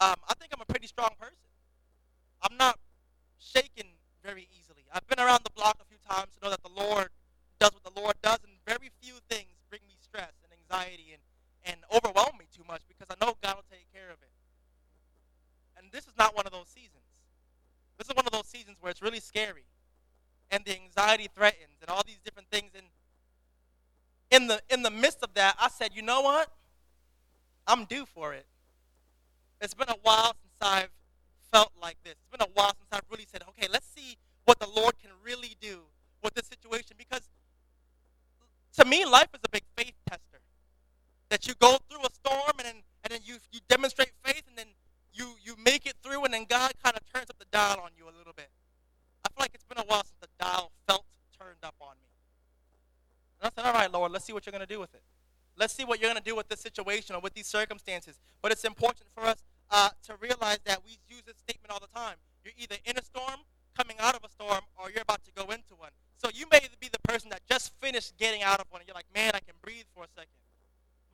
um, 0.01 0.15
I 0.29 0.35
think 0.39 0.53
I'm 0.55 0.61
a 0.61 0.67
pretty 0.67 0.87
strong 0.87 1.11
person. 1.19 1.37
I'm 2.43 2.57
not 2.57 2.79
shaken 3.39 3.87
very 4.25 4.49
easily. 4.59 4.83
I've 4.93 5.07
been 5.09 5.21
around 5.21 5.41
the 5.45 5.51
block 5.51 5.79
a 5.81 5.85
few 5.85 5.99
times 6.09 6.35
to 6.37 6.45
know 6.45 6.51
that 6.51 6.63
the 6.63 6.71
Lord 6.75 7.09
does 7.59 7.73
what 7.73 7.95
the 7.95 8.01
Lord 8.01 8.15
does, 8.23 8.39
and 8.45 8.56
very 8.67 8.91
few 9.01 9.15
things 9.31 9.55
bring 9.71 9.81
me 9.87 9.95
stress 10.03 10.33
and 10.43 10.51
anxiety 10.53 11.15
and, 11.15 11.23
and 11.65 11.79
overwhelm 11.95 12.37
me 12.39 12.47
too 12.55 12.65
much 12.67 12.83
because 12.89 13.07
I 13.09 13.15
know 13.25 13.37
God 13.43 13.57
will 13.57 13.71
take 13.71 13.87
care 13.93 14.11
of 14.11 14.19
it. 14.21 14.35
And 15.79 15.93
this 15.93 16.05
is 16.05 16.13
not 16.19 16.35
one 16.35 16.47
of 16.47 16.53
those 16.53 16.69
seasons. 16.69 17.07
This 17.99 18.09
is 18.09 18.15
one 18.15 18.27
of 18.27 18.33
those 18.33 18.47
seasons 18.47 18.79
where 18.81 18.91
it's 18.91 19.03
really 19.03 19.21
scary 19.21 19.65
and 20.51 20.65
the 20.65 20.75
anxiety 20.75 21.29
threatens 21.35 21.79
and 21.81 21.91
all 21.91 22.03
these 22.07 22.21
different 22.25 22.51
things. 22.51 22.73
And 22.75 22.87
in 24.31 24.49
the 24.49 24.61
in 24.71 24.83
the 24.83 24.91
midst 24.91 25.23
of 25.23 25.35
that, 25.35 25.57
I 25.61 25.69
said, 25.69 25.91
you 25.95 26.03
know 26.03 26.21
what? 26.21 26.51
I'm 27.67 27.85
due 27.85 28.07
for 28.07 28.35
it. 28.35 28.47
It's 29.61 29.75
been 29.75 29.89
a 29.89 29.97
while 30.03 30.35
since 30.43 30.57
I've 30.61 30.91
felt 31.53 31.73
like 31.81 31.97
this. 32.05 32.13
It's 32.13 32.31
been 32.31 32.47
a 32.47 32.53
while 32.55 32.75
since 32.77 32.89
I've 32.93 33.09
really 33.11 33.27
said, 33.31 33.43
okay, 33.51 33.69
let's 33.71 33.87
see 33.95 34.17
what 34.45 34.59
the 34.59 34.69
Lord 34.69 34.95
can 35.01 35.11
really 35.25 35.57
do 35.61 35.81
with 36.23 36.35
this 36.35 36.47
situation. 36.47 36.97
Because 36.99 37.23
to 38.77 38.85
me, 38.85 39.05
life 39.05 39.29
is 39.35 39.41
a 39.45 39.49
big 39.49 39.63
faith 39.77 39.95
tester. 40.09 40.41
That 41.31 41.49
you 41.49 41.55
go 41.59 41.79
through 41.91 42.05
a 42.05 42.13
storm 42.13 42.53
and 42.59 42.67
then, 42.67 42.77
and 43.03 43.11
then 43.11 43.21
you, 43.25 43.37
you 43.51 43.61
demonstrate 43.69 44.13
faith 44.23 44.43
and 44.49 44.57
then 44.57 44.67
you, 45.13 45.35
you 45.43 45.57
make 45.65 45.87
it 45.87 45.95
through 46.03 46.25
and 46.25 46.35
then 46.35 46.45
God 46.49 46.73
kind 46.85 46.97
of 46.97 47.03
turns 47.13 47.31
up 47.31 47.39
the 47.39 47.47
dial 47.51 47.81
on 47.83 47.91
you 47.97 48.05
a 48.05 48.15
little 48.17 48.35
bit. 48.37 48.51
I 49.25 49.29
feel 49.29 49.43
like 49.43 49.53
it's 49.55 49.65
been 49.65 49.79
a 49.79 49.87
while 49.87 50.05
since 50.05 50.19
the 50.21 50.29
dial 50.39 50.71
felt 50.87 51.05
turned 51.39 51.59
up 51.63 51.75
on 51.81 51.95
me. 52.03 52.09
And 53.41 53.51
I 53.51 53.55
said, 53.55 53.67
all 53.69 53.75
right, 53.75 53.91
Lord, 53.91 54.13
let's 54.13 54.25
see 54.25 54.33
what 54.33 54.47
you're 54.47 54.53
going 54.53 54.67
to 54.67 54.73
do 54.73 54.79
with 54.79 54.95
it. 54.95 55.03
Let's 55.57 55.75
see 55.75 55.85
what 55.85 56.01
you're 56.01 56.11
going 56.11 56.23
to 56.23 56.29
do 56.29 56.37
with 56.37 56.49
this 56.49 56.61
situation 56.87 57.15
or 57.15 57.21
with 57.21 57.35
these 57.35 57.47
circumstances. 57.47 58.19
But 58.43 58.53
it's 58.53 58.65
important 58.65 59.09
for 59.15 59.25
us 59.25 59.43
uh, 59.71 59.91
to 60.05 60.15
realize 60.21 60.59
that 60.65 60.85
we 60.85 60.99
use 61.09 61.23
this 61.27 61.37
statement 61.37 61.71
all 61.71 61.81
the 61.81 61.99
time. 61.99 62.17
You're 62.45 62.55
either 62.57 62.77
in 62.85 62.97
a 62.97 63.05
storm, 63.05 63.41
coming 63.77 63.97
out 63.99 64.15
of 64.15 64.23
a 64.25 64.31
storm, 64.31 64.61
or 64.77 64.91
you're 64.91 65.03
about 65.03 65.25
to 65.25 65.31
go 65.33 65.51
into 65.53 65.75
one. 65.77 65.91
So 66.17 66.31
you 66.33 66.47
may 66.51 66.61
be 66.81 66.89
the 66.89 67.01
person 67.01 67.31
that 67.31 67.43
just 67.51 67.73
finished 67.81 68.17
getting 68.17 68.43
out 68.43 68.61
of 68.61 68.67
one, 68.71 68.81
and 68.81 68.89
you're 68.89 68.95
like, 68.95 69.13
man, 69.15 69.33
I 69.35 69.41
can 69.41 69.55
breathe 69.63 69.85
for 69.95 70.05
a 70.05 70.09
second. 70.15 70.31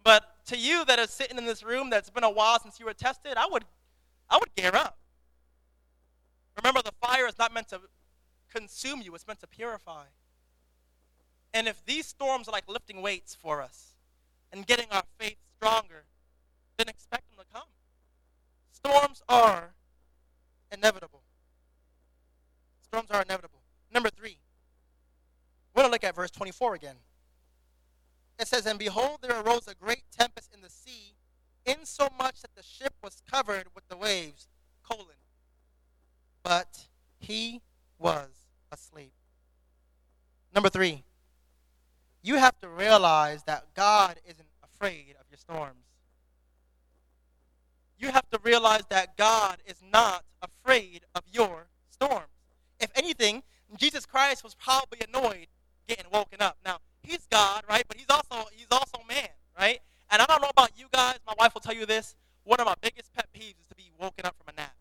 But 0.04 0.24
to 0.46 0.56
you 0.56 0.84
that 0.84 0.98
are 0.98 1.06
sitting 1.06 1.38
in 1.38 1.46
this 1.46 1.62
room 1.62 1.90
that's 1.90 2.10
been 2.10 2.24
a 2.24 2.30
while 2.30 2.60
since 2.60 2.78
you 2.78 2.86
were 2.86 2.94
tested, 2.94 3.34
I 3.36 3.46
would, 3.50 3.64
I 4.28 4.36
would 4.36 4.54
gear 4.54 4.72
up. 4.74 4.98
Remember, 6.56 6.82
the 6.82 6.92
fire 7.00 7.26
is 7.26 7.38
not 7.38 7.54
meant 7.54 7.68
to 7.68 7.80
consume 8.52 9.00
you, 9.00 9.14
it's 9.14 9.26
meant 9.26 9.40
to 9.40 9.46
purify. 9.46 10.04
And 11.54 11.68
if 11.68 11.84
these 11.84 12.06
storms 12.06 12.48
are 12.48 12.52
like 12.52 12.68
lifting 12.68 13.02
weights 13.02 13.34
for 13.34 13.62
us 13.62 13.92
and 14.52 14.66
getting 14.66 14.86
our 14.90 15.02
stronger, 15.62 16.04
then 16.76 16.88
expect 16.88 17.28
them 17.28 17.38
to 17.38 17.44
come. 17.52 17.68
Storms 18.72 19.22
are 19.28 19.74
inevitable. 20.72 21.22
Storms 22.82 23.10
are 23.10 23.22
inevitable. 23.22 23.60
Number 23.92 24.10
three, 24.10 24.38
we're 25.72 25.82
going 25.82 25.90
to 25.90 25.92
look 25.92 26.04
at 26.04 26.16
verse 26.16 26.30
24 26.30 26.74
again. 26.74 26.96
It 28.40 28.48
says, 28.48 28.66
And 28.66 28.78
behold, 28.78 29.18
there 29.22 29.40
arose 29.40 29.68
a 29.68 29.74
great 29.74 30.02
tempest 30.10 30.52
in 30.52 30.62
the 30.62 30.68
sea, 30.68 31.14
insomuch 31.64 32.40
that 32.42 32.56
the 32.56 32.62
ship 32.62 32.94
was 33.02 33.22
covered 33.30 33.66
with 33.74 33.86
the 33.88 33.96
waves. 33.96 34.48
Colon. 34.82 35.14
But 36.42 36.88
he 37.20 37.60
was 38.00 38.30
asleep. 38.72 39.12
Number 40.52 40.68
three, 40.68 41.04
you 42.20 42.36
have 42.36 42.58
to 42.62 42.68
realize 42.68 43.44
that 43.44 43.74
God 43.74 44.16
isn't 44.28 44.48
afraid 44.64 45.14
storms 45.42 45.92
you 48.02 48.10
have 48.10 48.28
to 48.30 48.40
realize 48.42 48.82
that 48.90 49.16
God 49.16 49.58
is 49.64 49.80
not 49.92 50.24
afraid 50.42 51.02
of 51.14 51.22
your 51.32 51.68
storms. 51.88 52.26
If 52.80 52.90
anything, 52.96 53.44
Jesus 53.76 54.04
Christ 54.04 54.42
was 54.42 54.54
probably 54.54 54.98
annoyed 55.08 55.46
getting 55.86 56.06
woken 56.12 56.42
up. 56.42 56.58
Now, 56.64 56.78
he's 57.02 57.26
God, 57.30 57.62
right? 57.68 57.84
But 57.86 57.96
he's 57.96 58.10
also 58.10 58.48
he's 58.52 58.66
also 58.70 59.04
man, 59.08 59.28
right? 59.58 59.78
And 60.10 60.20
I 60.20 60.26
don't 60.26 60.42
know 60.42 60.50
about 60.50 60.72
you 60.76 60.86
guys, 60.92 61.18
my 61.26 61.34
wife 61.38 61.54
will 61.54 61.60
tell 61.60 61.74
you 61.74 61.86
this. 61.86 62.16
One 62.44 62.58
of 62.58 62.66
my 62.66 62.74
biggest 62.80 63.14
pet 63.14 63.28
peeves 63.32 63.60
is 63.60 63.68
to 63.68 63.76
be 63.76 63.92
woken 63.98 64.26
up 64.26 64.34
from 64.36 64.52
a 64.52 64.56
nap. 64.60 64.74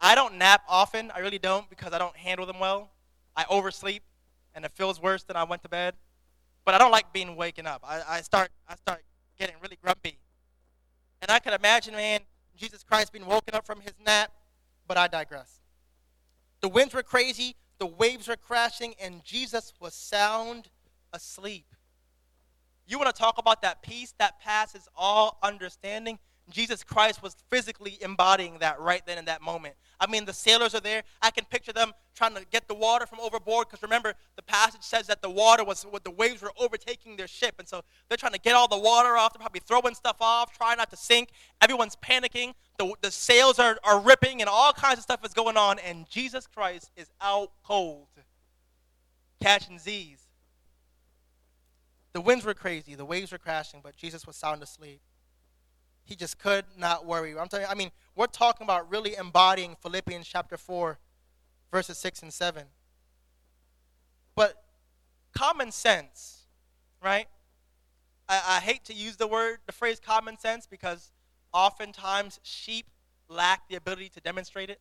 I 0.00 0.14
don't 0.14 0.38
nap 0.38 0.62
often, 0.68 1.10
I 1.10 1.18
really 1.18 1.38
don't, 1.38 1.68
because 1.68 1.92
I 1.92 1.98
don't 1.98 2.16
handle 2.16 2.46
them 2.46 2.60
well. 2.60 2.90
I 3.36 3.44
oversleep 3.50 4.04
and 4.54 4.64
it 4.64 4.70
feels 4.72 5.02
worse 5.02 5.24
than 5.24 5.36
I 5.36 5.42
went 5.42 5.62
to 5.64 5.68
bed. 5.68 5.94
But 6.64 6.74
I 6.74 6.78
don't 6.78 6.92
like 6.92 7.12
being 7.12 7.34
waken 7.34 7.66
up. 7.66 7.82
I, 7.84 8.02
I 8.08 8.20
start 8.20 8.50
I 8.68 8.76
start 8.76 9.02
getting 9.38 9.56
really 9.62 9.78
grumpy 9.82 10.18
and 11.24 11.30
I 11.30 11.38
could 11.38 11.54
imagine, 11.54 11.94
man, 11.94 12.20
Jesus 12.54 12.82
Christ 12.82 13.10
being 13.10 13.24
woken 13.24 13.54
up 13.54 13.64
from 13.64 13.80
his 13.80 13.94
nap, 14.04 14.30
but 14.86 14.98
I 14.98 15.08
digress. 15.08 15.58
The 16.60 16.68
winds 16.68 16.92
were 16.92 17.02
crazy, 17.02 17.56
the 17.78 17.86
waves 17.86 18.28
were 18.28 18.36
crashing, 18.36 18.92
and 19.00 19.24
Jesus 19.24 19.72
was 19.80 19.94
sound 19.94 20.68
asleep. 21.14 21.64
You 22.86 22.98
want 22.98 23.14
to 23.14 23.18
talk 23.18 23.38
about 23.38 23.62
that 23.62 23.80
peace 23.80 24.12
that 24.18 24.38
passes 24.38 24.86
all 24.94 25.38
understanding? 25.42 26.18
Jesus 26.50 26.84
Christ 26.84 27.22
was 27.22 27.36
physically 27.48 27.96
embodying 28.02 28.58
that 28.58 28.78
right 28.78 29.00
then 29.06 29.16
in 29.16 29.24
that 29.24 29.40
moment. 29.40 29.76
I 30.04 30.10
mean, 30.10 30.26
the 30.26 30.34
sailors 30.34 30.74
are 30.74 30.80
there. 30.80 31.02
I 31.22 31.30
can 31.30 31.46
picture 31.46 31.72
them 31.72 31.92
trying 32.14 32.34
to 32.34 32.44
get 32.50 32.68
the 32.68 32.74
water 32.74 33.06
from 33.06 33.20
overboard 33.20 33.68
because 33.68 33.82
remember, 33.82 34.12
the 34.36 34.42
passage 34.42 34.82
says 34.82 35.06
that 35.06 35.22
the 35.22 35.30
water 35.30 35.64
was, 35.64 35.84
what 35.84 36.04
the 36.04 36.10
waves 36.10 36.42
were 36.42 36.52
overtaking 36.60 37.16
their 37.16 37.26
ship. 37.26 37.54
And 37.58 37.66
so 37.66 37.82
they're 38.08 38.18
trying 38.18 38.34
to 38.34 38.38
get 38.38 38.54
all 38.54 38.68
the 38.68 38.78
water 38.78 39.16
off. 39.16 39.32
They're 39.32 39.40
probably 39.40 39.62
throwing 39.66 39.94
stuff 39.94 40.16
off, 40.20 40.56
trying 40.56 40.76
not 40.76 40.90
to 40.90 40.96
sink. 40.96 41.30
Everyone's 41.62 41.96
panicking. 41.96 42.52
The, 42.78 42.92
the 43.00 43.10
sails 43.10 43.58
are, 43.58 43.78
are 43.82 43.98
ripping 43.98 44.42
and 44.42 44.48
all 44.48 44.72
kinds 44.74 44.98
of 44.98 45.04
stuff 45.04 45.24
is 45.24 45.32
going 45.32 45.56
on. 45.56 45.78
And 45.78 46.06
Jesus 46.10 46.46
Christ 46.46 46.90
is 46.96 47.10
out 47.22 47.50
cold, 47.64 48.08
catching 49.40 49.78
Z's. 49.78 50.20
The 52.12 52.20
winds 52.20 52.44
were 52.44 52.54
crazy, 52.54 52.94
the 52.94 53.04
waves 53.04 53.32
were 53.32 53.38
crashing, 53.38 53.80
but 53.82 53.96
Jesus 53.96 54.26
was 54.26 54.36
sound 54.36 54.62
asleep. 54.62 55.00
He 56.04 56.14
just 56.14 56.38
could 56.38 56.64
not 56.76 57.06
worry. 57.06 57.36
I'm 57.36 57.48
telling 57.48 57.64
you, 57.64 57.72
I 57.72 57.74
mean, 57.74 57.90
we're 58.14 58.26
talking 58.26 58.64
about 58.64 58.90
really 58.90 59.14
embodying 59.16 59.76
Philippians 59.80 60.26
chapter 60.26 60.56
4, 60.56 60.98
verses 61.70 61.98
6 61.98 62.22
and 62.22 62.32
7. 62.32 62.64
But 64.34 64.62
common 65.36 65.72
sense, 65.72 66.44
right? 67.02 67.26
I, 68.28 68.56
I 68.56 68.60
hate 68.60 68.84
to 68.84 68.94
use 68.94 69.16
the 69.16 69.26
word, 69.26 69.58
the 69.66 69.72
phrase 69.72 70.00
common 70.00 70.38
sense, 70.38 70.66
because 70.66 71.10
oftentimes 71.52 72.40
sheep 72.42 72.86
lack 73.28 73.68
the 73.68 73.76
ability 73.76 74.10
to 74.10 74.20
demonstrate 74.20 74.70
it. 74.70 74.80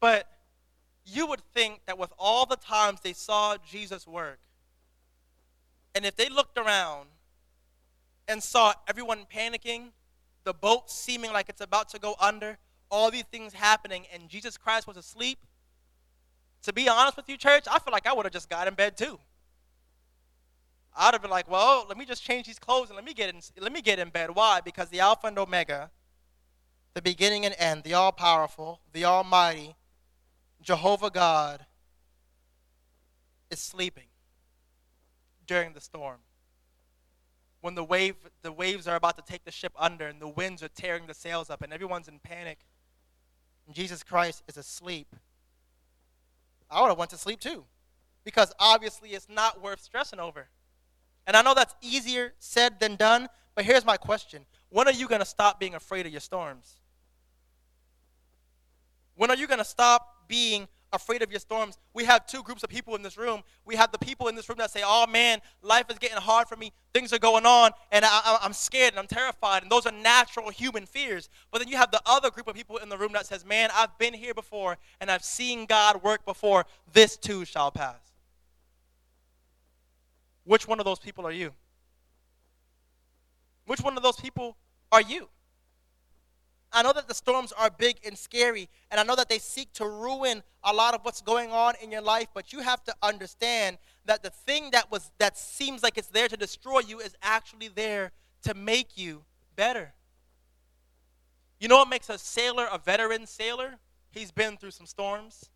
But 0.00 0.28
you 1.04 1.26
would 1.26 1.40
think 1.40 1.80
that 1.86 1.98
with 1.98 2.12
all 2.18 2.46
the 2.46 2.56
times 2.56 3.00
they 3.00 3.12
saw 3.12 3.56
Jesus 3.68 4.06
work, 4.06 4.38
and 5.94 6.04
if 6.04 6.16
they 6.16 6.28
looked 6.28 6.56
around 6.56 7.08
and 8.28 8.42
saw 8.42 8.74
everyone 8.88 9.26
panicking, 9.32 9.90
the 10.44 10.54
boat 10.54 10.90
seeming 10.90 11.32
like 11.32 11.48
it's 11.48 11.60
about 11.60 11.88
to 11.90 11.98
go 11.98 12.14
under, 12.20 12.58
all 12.90 13.10
these 13.10 13.24
things 13.24 13.52
happening, 13.52 14.04
and 14.12 14.28
Jesus 14.28 14.56
Christ 14.56 14.86
was 14.86 14.96
asleep, 14.96 15.38
to 16.62 16.72
be 16.72 16.88
honest 16.88 17.16
with 17.16 17.28
you, 17.28 17.36
church, 17.36 17.64
I 17.70 17.78
feel 17.78 17.92
like 17.92 18.06
I 18.06 18.12
would 18.12 18.24
have 18.24 18.32
just 18.32 18.48
got 18.48 18.68
in 18.68 18.74
bed 18.74 18.96
too. 18.96 19.18
I'd 20.96 21.14
have 21.14 21.22
been 21.22 21.30
like, 21.30 21.50
well, 21.50 21.86
let 21.88 21.96
me 21.96 22.04
just 22.04 22.22
change 22.22 22.46
these 22.46 22.58
clothes 22.58 22.88
and 22.88 22.96
let 22.96 23.04
me 23.04 23.14
get 23.14 23.34
in, 23.34 23.40
let 23.58 23.72
me 23.72 23.80
get 23.80 23.98
in 23.98 24.10
bed. 24.10 24.30
Why? 24.34 24.60
Because 24.60 24.88
the 24.90 25.00
Alpha 25.00 25.26
and 25.26 25.38
Omega, 25.38 25.90
the 26.94 27.02
beginning 27.02 27.46
and 27.46 27.54
end, 27.58 27.82
the 27.82 27.94
all 27.94 28.12
powerful, 28.12 28.80
the 28.92 29.04
almighty, 29.04 29.74
Jehovah 30.60 31.10
God, 31.10 31.66
is 33.50 33.58
sleeping 33.58 34.06
during 35.46 35.72
the 35.72 35.80
storm. 35.80 36.18
When 37.62 37.74
the 37.76 37.84
wave 37.84 38.16
the 38.42 38.52
waves 38.52 38.86
are 38.86 38.96
about 38.96 39.16
to 39.16 39.22
take 39.22 39.44
the 39.44 39.50
ship 39.50 39.72
under 39.78 40.06
and 40.06 40.20
the 40.20 40.28
winds 40.28 40.62
are 40.62 40.68
tearing 40.68 41.06
the 41.06 41.14
sails 41.14 41.48
up 41.48 41.62
and 41.62 41.72
everyone's 41.72 42.08
in 42.08 42.18
panic. 42.18 42.58
And 43.66 43.74
Jesus 43.74 44.02
Christ 44.02 44.42
is 44.48 44.56
asleep. 44.56 45.14
I 46.70 46.82
would 46.82 46.88
have 46.88 46.98
went 46.98 47.12
to 47.12 47.16
sleep 47.16 47.40
too. 47.40 47.64
Because 48.24 48.52
obviously 48.58 49.10
it's 49.10 49.28
not 49.28 49.62
worth 49.62 49.80
stressing 49.80 50.18
over. 50.18 50.48
And 51.26 51.36
I 51.36 51.42
know 51.42 51.54
that's 51.54 51.74
easier 51.80 52.34
said 52.40 52.80
than 52.80 52.96
done, 52.96 53.28
but 53.54 53.64
here's 53.64 53.84
my 53.84 53.96
question. 53.96 54.44
When 54.68 54.88
are 54.88 54.92
you 54.92 55.06
going 55.06 55.20
to 55.20 55.26
stop 55.26 55.60
being 55.60 55.74
afraid 55.74 56.04
of 56.04 56.12
your 56.12 56.20
storms? 56.20 56.76
When 59.14 59.30
are 59.30 59.36
you 59.36 59.46
going 59.46 59.58
to 59.58 59.64
stop 59.64 60.26
being 60.26 60.66
afraid 60.92 61.22
of 61.22 61.30
your 61.30 61.40
storms. 61.40 61.78
We 61.94 62.04
have 62.04 62.26
two 62.26 62.42
groups 62.42 62.62
of 62.62 62.68
people 62.70 62.94
in 62.94 63.02
this 63.02 63.16
room. 63.16 63.42
We 63.64 63.76
have 63.76 63.92
the 63.92 63.98
people 63.98 64.28
in 64.28 64.34
this 64.34 64.48
room 64.48 64.58
that 64.58 64.70
say, 64.70 64.82
Oh 64.84 65.06
man, 65.06 65.40
life 65.62 65.86
is 65.90 65.98
getting 65.98 66.18
hard 66.18 66.48
for 66.48 66.56
me. 66.56 66.72
Things 66.92 67.12
are 67.12 67.18
going 67.18 67.46
on, 67.46 67.72
and 67.90 68.04
I, 68.04 68.38
am 68.42 68.52
scared 68.52 68.92
and 68.92 69.00
I'm 69.00 69.06
terrified. 69.06 69.62
And 69.62 69.70
those 69.70 69.86
are 69.86 69.92
natural 69.92 70.50
human 70.50 70.86
fears. 70.86 71.28
But 71.50 71.58
then 71.58 71.68
you 71.68 71.76
have 71.76 71.90
the 71.90 72.02
other 72.06 72.30
group 72.30 72.48
of 72.48 72.54
people 72.54 72.76
in 72.78 72.88
the 72.88 72.98
room 72.98 73.12
that 73.12 73.26
says, 73.26 73.44
Man, 73.44 73.70
I've 73.74 73.96
been 73.98 74.14
here 74.14 74.34
before 74.34 74.78
and 75.00 75.10
I've 75.10 75.24
seen 75.24 75.66
God 75.66 76.02
work 76.02 76.24
before. 76.24 76.66
This 76.92 77.16
too 77.16 77.44
shall 77.44 77.70
pass. 77.70 77.96
Which 80.44 80.66
one 80.66 80.78
of 80.80 80.84
those 80.84 80.98
people 80.98 81.26
are 81.26 81.32
you? 81.32 81.52
Which 83.66 83.80
one 83.80 83.96
of 83.96 84.02
those 84.02 84.16
people 84.16 84.56
are 84.90 85.00
you? 85.00 85.28
I 86.72 86.82
know 86.82 86.92
that 86.92 87.06
the 87.06 87.14
storms 87.14 87.52
are 87.52 87.70
big 87.70 87.96
and 88.04 88.16
scary, 88.16 88.68
and 88.90 88.98
I 88.98 89.02
know 89.02 89.14
that 89.16 89.28
they 89.28 89.38
seek 89.38 89.72
to 89.74 89.86
ruin 89.86 90.42
a 90.64 90.72
lot 90.72 90.94
of 90.94 91.04
what's 91.04 91.20
going 91.20 91.50
on 91.50 91.74
in 91.82 91.90
your 91.90 92.00
life, 92.00 92.28
but 92.32 92.52
you 92.52 92.60
have 92.60 92.82
to 92.84 92.94
understand 93.02 93.78
that 94.06 94.22
the 94.22 94.30
thing 94.30 94.70
that 94.72 94.90
was 94.90 95.10
that 95.18 95.36
seems 95.36 95.82
like 95.82 95.98
it's 95.98 96.08
there 96.08 96.28
to 96.28 96.36
destroy 96.36 96.80
you 96.80 96.98
is 96.98 97.14
actually 97.22 97.68
there 97.68 98.12
to 98.44 98.54
make 98.54 98.96
you 98.96 99.24
better. 99.54 99.92
You 101.60 101.68
know 101.68 101.76
what 101.76 101.88
makes 101.88 102.08
a 102.08 102.18
sailor 102.18 102.66
a 102.72 102.78
veteran 102.78 103.26
sailor? 103.26 103.78
He's 104.10 104.30
been 104.30 104.56
through 104.56 104.72
some 104.72 104.86
storms. 104.86 105.50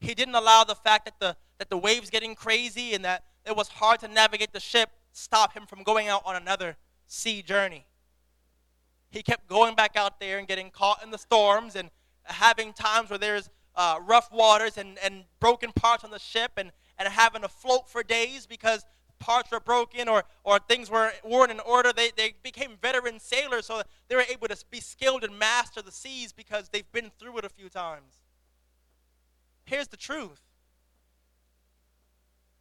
He 0.00 0.14
didn't 0.14 0.36
allow 0.36 0.64
the 0.64 0.76
fact 0.76 1.04
that 1.06 1.18
the 1.18 1.36
that 1.58 1.68
the 1.68 1.76
waves 1.76 2.10
getting 2.10 2.34
crazy 2.36 2.94
and 2.94 3.04
that 3.04 3.24
it 3.44 3.56
was 3.56 3.68
hard 3.68 4.00
to 4.00 4.08
navigate 4.08 4.52
the 4.52 4.60
ship 4.60 4.90
stop 5.12 5.52
him 5.52 5.66
from 5.66 5.82
going 5.82 6.06
out 6.06 6.22
on 6.24 6.36
another 6.36 6.76
sea 7.08 7.42
journey 7.42 7.87
he 9.10 9.22
kept 9.22 9.48
going 9.48 9.74
back 9.74 9.96
out 9.96 10.20
there 10.20 10.38
and 10.38 10.46
getting 10.46 10.70
caught 10.70 11.02
in 11.02 11.10
the 11.10 11.18
storms 11.18 11.76
and 11.76 11.90
having 12.24 12.72
times 12.72 13.10
where 13.10 13.18
there's 13.18 13.48
uh, 13.74 13.98
rough 14.04 14.30
waters 14.32 14.76
and, 14.76 14.98
and 15.02 15.24
broken 15.40 15.72
parts 15.72 16.04
on 16.04 16.10
the 16.10 16.18
ship 16.18 16.52
and, 16.56 16.72
and 16.98 17.08
having 17.08 17.42
to 17.42 17.48
float 17.48 17.88
for 17.88 18.02
days 18.02 18.46
because 18.46 18.84
parts 19.18 19.50
were 19.50 19.60
broken 19.60 20.08
or, 20.08 20.24
or 20.44 20.58
things 20.58 20.90
were, 20.90 21.12
weren't 21.24 21.50
in 21.50 21.60
order. 21.60 21.92
They, 21.92 22.10
they 22.16 22.34
became 22.42 22.72
veteran 22.80 23.18
sailors, 23.20 23.66
so 23.66 23.82
they 24.08 24.16
were 24.16 24.24
able 24.30 24.48
to 24.48 24.56
be 24.70 24.80
skilled 24.80 25.24
and 25.24 25.38
master 25.38 25.82
the 25.82 25.92
seas 25.92 26.32
because 26.32 26.68
they've 26.68 26.90
been 26.92 27.10
through 27.18 27.38
it 27.38 27.44
a 27.44 27.48
few 27.48 27.68
times. 27.68 28.14
Here's 29.64 29.88
the 29.88 29.96
truth 29.96 30.40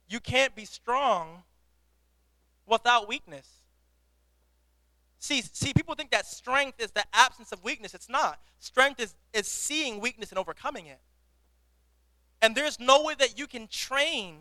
you 0.10 0.20
can't 0.20 0.56
be 0.56 0.66
strong 0.66 1.44
without 2.66 3.08
weakness. 3.08 3.48
See, 5.19 5.41
see, 5.41 5.73
people 5.73 5.95
think 5.95 6.12
that 6.12 6.25
strength 6.25 6.80
is 6.80 6.91
the 6.91 7.03
absence 7.13 7.51
of 7.51 7.63
weakness. 7.63 7.93
It's 7.93 8.10
not. 8.10 8.39
Strength 8.60 8.99
is, 8.99 9.15
is 9.34 9.47
seeing 9.47 9.99
weakness 9.99 10.30
and 10.30 10.38
overcoming 10.38 10.86
it. 10.86 10.99
And 12.41 12.56
there's 12.56 12.80
no 12.80 13.03
way 13.03 13.15
that 13.17 13.38
you 13.38 13.47
can 13.47 13.67
train 13.67 14.38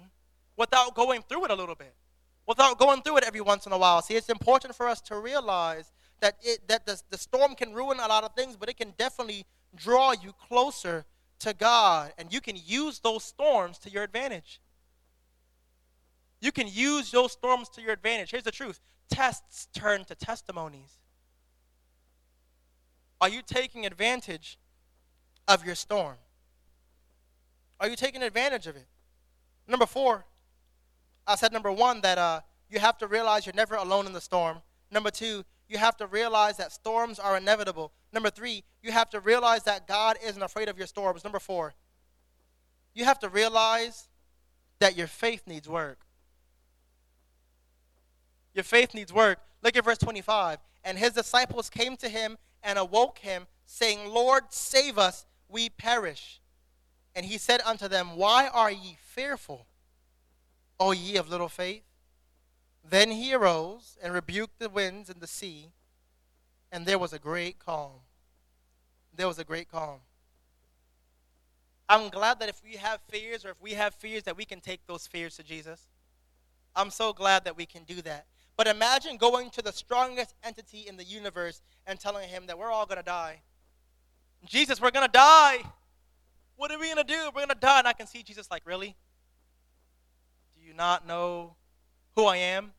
without 0.57 0.95
going 0.95 1.23
through 1.23 1.47
it 1.47 1.51
a 1.51 1.55
little 1.55 1.75
bit, 1.75 1.95
without 2.47 2.79
going 2.79 3.03
through 3.03 3.19
it 3.19 3.25
every 3.25 3.41
once 3.41 3.67
in 3.67 3.73
a 3.73 3.79
while. 3.79 4.03
See, 4.03 4.15
it's 4.15 4.29
important 4.29 4.75
for 4.75 4.87
us 4.87 5.01
to 5.03 5.19
realize 5.19 5.93
that, 6.21 6.37
it, 6.43 6.69
that 6.69 6.85
the, 6.85 7.01
the 7.11 7.19
storm 7.19 7.55
can 7.55 7.73
ruin 7.73 7.99
a 7.99 8.07
lot 8.07 8.25
of 8.25 8.35
things, 8.35 8.57
but 8.57 8.69
it 8.69 8.77
can 8.77 8.93
definitely 8.99 9.47
draw 9.75 10.13
you 10.13 10.33
closer 10.33 11.05
to 11.39 11.55
God. 11.55 12.13
And 12.19 12.33
you 12.33 12.41
can 12.41 12.57
use 12.65 12.99
those 12.99 13.25
storms 13.25 13.79
to 13.79 13.91
your 13.91 14.03
advantage. 14.03 14.61
You 16.41 16.53
can 16.53 16.69
use 16.69 17.11
those 17.11 17.33
storms 17.33 17.69
to 17.71 17.83
your 17.83 17.93
advantage. 17.93 18.31
Here's 18.31 18.43
the 18.43 18.51
truth 18.51 18.81
tests 19.11 19.69
turn 19.75 20.05
to 20.05 20.15
testimonies. 20.15 20.99
Are 23.21 23.29
you 23.29 23.41
taking 23.45 23.87
advantage 23.87 24.59
of 25.49 25.65
your 25.65 25.75
storm? 25.75 26.17
Are 27.81 27.89
you 27.89 27.97
taking 27.97 28.23
advantage 28.23 28.67
of 28.67 28.77
it? 28.77 28.87
Number 29.67 29.87
four, 29.87 30.25
I 31.27 31.35
said 31.37 31.53
number 31.53 31.73
one, 31.73 32.01
that 32.03 32.19
uh, 32.19 32.41
you 32.71 32.79
have 32.79 32.99
to 32.99 33.07
realize 33.07 33.47
you're 33.47 33.55
never 33.55 33.75
alone 33.75 34.07
in 34.07 34.13
the 34.13 34.21
storm. 34.21 34.59
Number 34.91 35.11
two, 35.11 35.45
you 35.69 35.79
have 35.79 35.97
to 35.97 36.07
realize 36.07 36.57
that 36.59 36.73
storms 36.73 37.19
are 37.19 37.37
inevitable. 37.37 37.93
Number 38.13 38.31
three, 38.31 38.63
you 38.83 38.93
have 38.93 39.11
to 39.11 39.21
realize 39.21 39.65
that 39.65 39.89
God 39.89 40.17
isn't 40.25 40.43
afraid 40.43 40.69
of 40.69 40.79
your 40.79 40.87
storms. 40.87 41.25
Number 41.25 41.41
four, 41.41 41.75
you 42.95 43.05
have 43.05 43.19
to 43.21 43.29
realize 43.29 44.09
that 44.79 44.97
your 44.97 45.07
faith 45.07 45.43
needs 45.47 45.69
work. 45.69 46.06
Your 48.57 48.65
faith 48.65 48.95
needs 48.95 49.13
work. 49.13 49.39
Look 49.63 49.77
at 49.77 49.85
verse 49.85 49.99
25. 49.99 50.59
And 50.83 50.99
his 50.99 51.13
disciples 51.13 51.69
came 51.69 51.97
to 51.99 52.09
him 52.09 52.39
and 52.63 52.79
awoke 52.79 53.19
him, 53.19 53.47
saying, 53.67 54.09
Lord, 54.09 54.45
save 54.49 54.99
us, 54.99 55.27
we 55.47 55.69
perish. 55.69 56.41
And 57.15 57.27
he 57.27 57.37
said 57.37 57.61
unto 57.67 57.87
them, 57.87 58.17
Why 58.17 58.49
are 58.49 58.71
ye 58.71 58.97
fearful, 58.99 59.67
O 60.81 60.93
ye 60.93 61.17
of 61.17 61.29
little 61.29 61.51
faith? 61.51 61.83
Then 62.83 63.11
he 63.11 63.35
arose 63.35 63.99
and 64.03 64.15
rebuked 64.15 64.59
the 64.59 64.71
winds 64.71 65.11
and 65.11 65.21
the 65.21 65.27
sea, 65.27 65.73
and 66.73 66.87
there 66.87 66.99
was 66.99 67.13
a 67.13 67.19
great 67.19 67.59
calm. 67.59 68.01
There 69.15 69.29
was 69.29 69.39
a 69.39 69.45
great 69.45 69.71
calm. 69.71 70.01
I'm 71.89 72.09
glad 72.09 72.41
that 72.41 72.49
if 72.49 72.63
we 72.65 72.77
have 72.77 73.01
fears 73.09 73.45
or 73.45 73.51
if 73.51 73.61
we 73.61 73.73
have 73.73 73.95
fears 73.95 74.23
that 74.23 74.37
we 74.37 74.47
can 74.47 74.61
take 74.61 74.87
those 74.87 75.07
fears 75.07 75.37
to 75.37 75.43
Jesus. 75.43 75.89
I'm 76.75 76.91
so 76.91 77.13
glad 77.13 77.45
that 77.45 77.57
we 77.57 77.67
can 77.67 77.85
do 77.85 78.03
that. 78.03 78.27
But 78.57 78.67
imagine 78.67 79.19
going 79.19 79.51
to 79.51 79.63
the 79.63 79.73
strongest 79.73 80.35
entity 80.43 80.87
in 80.89 80.97
the 80.97 81.05
universe 81.05 81.61
and 81.87 82.01
telling 82.01 82.29
him 82.29 82.47
that 82.47 82.59
we're 82.59 82.71
all 82.71 82.87
going 82.87 82.99
to 82.99 83.05
die. 83.05 83.43
Jesus, 84.47 84.81
we're 84.81 84.91
going 84.91 85.07
to 85.07 85.13
die. 85.13 85.59
What 86.57 86.71
are 86.71 86.79
we 86.79 86.87
going 86.87 86.97
to 86.97 87.05
do? 87.05 87.27
We're 87.27 87.41
going 87.45 87.49
to 87.49 87.55
die. 87.55 87.81
And 87.81 87.89
I 87.89 87.93
can 87.93 88.07
see 88.07 88.23
Jesus 88.23 88.51
like, 88.51 88.63
really? 88.65 88.97
Do 90.57 90.67
you 90.67 90.73
not 90.73 91.07
know 91.07 91.57
who 92.15 92.25
I 92.25 92.37
am? 92.39 92.73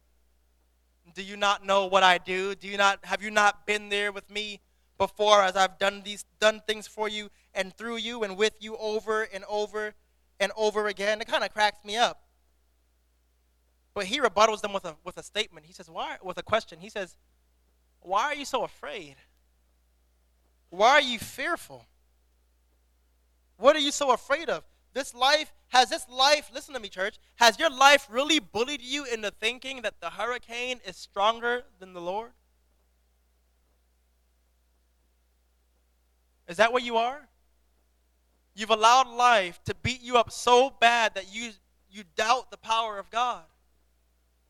Do 1.14 1.24
you 1.24 1.38
not 1.38 1.66
know 1.66 1.86
what 1.86 2.04
I 2.04 2.18
do? 2.18 2.56
Do 2.56 2.68
you 2.68 2.78
not 2.78 3.00
have 3.06 3.24
you 3.24 3.32
not 3.32 3.66
been 3.66 3.90
there 3.90 4.12
with 4.12 4.30
me 4.30 4.60
before 4.98 5.42
as 5.42 5.56
I've 5.56 5.78
done 5.78 6.02
these 6.04 6.26
done 6.40 6.62
things 6.68 6.86
for 6.88 7.08
you 7.08 7.30
and 7.54 7.74
through 7.74 7.98
you 7.98 8.24
and 8.24 8.36
with 8.36 8.54
you 8.60 8.76
over 8.78 9.24
and 9.24 9.44
over 9.48 9.94
and 10.40 10.52
over 10.58 10.88
again? 10.88 11.22
It 11.22 11.28
kind 11.28 11.44
of 11.44 11.54
cracks 11.54 11.84
me 11.86 11.96
up. 11.96 12.27
But 13.98 14.06
he 14.06 14.20
rebuttals 14.20 14.62
them 14.62 14.74
with 14.74 14.86
a 14.86 14.96
with 15.04 15.18
a 15.18 15.24
statement. 15.24 15.66
He 15.66 15.74
says, 15.74 15.90
"Why?" 15.90 16.20
with 16.22 16.38
a 16.38 16.44
question. 16.44 16.80
He 16.80 16.90
says, 16.92 17.16
"Why 18.02 18.26
are 18.26 18.36
you 18.36 18.46
so 18.46 18.64
afraid? 18.64 19.16
Why 20.70 20.92
are 20.92 21.02
you 21.02 21.18
fearful? 21.18 21.84
What 23.56 23.76
are 23.76 23.80
you 23.80 23.92
so 23.92 24.12
afraid 24.12 24.52
of? 24.52 24.64
This 24.94 25.16
life 25.16 25.52
has 25.70 25.90
this 25.90 26.08
life, 26.08 26.52
listen 26.54 26.76
to 26.76 26.80
me, 26.80 26.90
church, 26.90 27.18
has 27.38 27.58
your 27.58 27.72
life 27.72 28.06
really 28.08 28.38
bullied 28.38 28.84
you 28.84 29.04
into 29.04 29.32
thinking 29.32 29.82
that 29.82 30.00
the 30.00 30.12
hurricane 30.12 30.80
is 30.86 30.96
stronger 30.96 31.64
than 31.80 31.94
the 31.94 32.02
Lord? 32.02 32.34
Is 36.48 36.58
that 36.58 36.72
where 36.72 36.84
you 36.84 36.98
are? 36.98 37.28
You've 38.54 38.70
allowed 38.70 39.08
life 39.08 39.60
to 39.64 39.74
beat 39.74 40.02
you 40.02 40.18
up 40.18 40.32
so 40.32 40.70
bad 40.70 41.16
that 41.16 41.34
you, 41.34 41.54
you 41.90 42.04
doubt 42.16 42.52
the 42.52 42.58
power 42.58 43.00
of 43.00 43.10
God. 43.10 43.44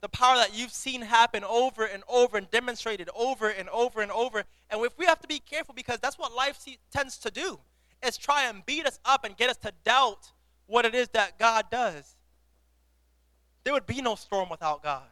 The 0.02 0.10
power 0.10 0.36
that 0.36 0.56
you've 0.56 0.72
seen 0.72 1.02
happen 1.02 1.44
over 1.44 1.86
and 1.86 2.04
over 2.08 2.38
and 2.38 2.50
demonstrated 2.52 3.10
over 3.16 3.50
and 3.50 3.68
over 3.70 4.02
and 4.02 4.12
over. 4.12 4.44
And 4.70 4.86
if 4.86 4.98
we 4.98 5.06
have 5.06 5.20
to 5.22 5.28
be 5.28 5.40
careful 5.40 5.74
because 5.74 6.00
that's 6.00 6.20
what 6.20 6.34
life 6.34 6.64
tends 6.92 7.18
to 7.20 7.32
do, 7.32 7.60
is 8.06 8.18
try 8.18 8.48
and 8.48 8.66
beat 8.66 8.86
us 8.86 9.00
up 9.06 9.26
and 9.26 9.36
get 9.36 9.50
us 9.50 9.58
to 9.58 9.74
doubt 9.84 10.32
what 10.68 10.86
it 10.86 10.94
is 10.94 11.08
that 11.10 11.40
God 11.40 11.66
does. 11.72 12.16
There 13.64 13.74
would 13.74 13.88
be 13.88 14.02
no 14.02 14.16
storm 14.16 14.50
without 14.50 14.84
God. 14.84 15.08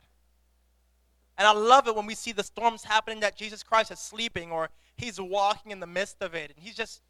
And 1.38 1.48
I 1.48 1.52
love 1.52 1.88
it 1.88 1.96
when 1.96 2.06
we 2.06 2.16
see 2.16 2.32
the 2.32 2.44
storms 2.44 2.84
happening 2.84 3.20
that 3.22 3.36
Jesus 3.36 3.64
Christ 3.64 3.92
is 3.92 4.00
sleeping 4.00 4.52
or 4.52 4.70
he's 4.96 5.20
walking 5.20 5.72
in 5.72 5.80
the 5.80 5.88
midst 5.88 6.22
of 6.22 6.34
it. 6.36 6.52
And 6.56 6.64
he's 6.64 6.76
just 6.76 7.02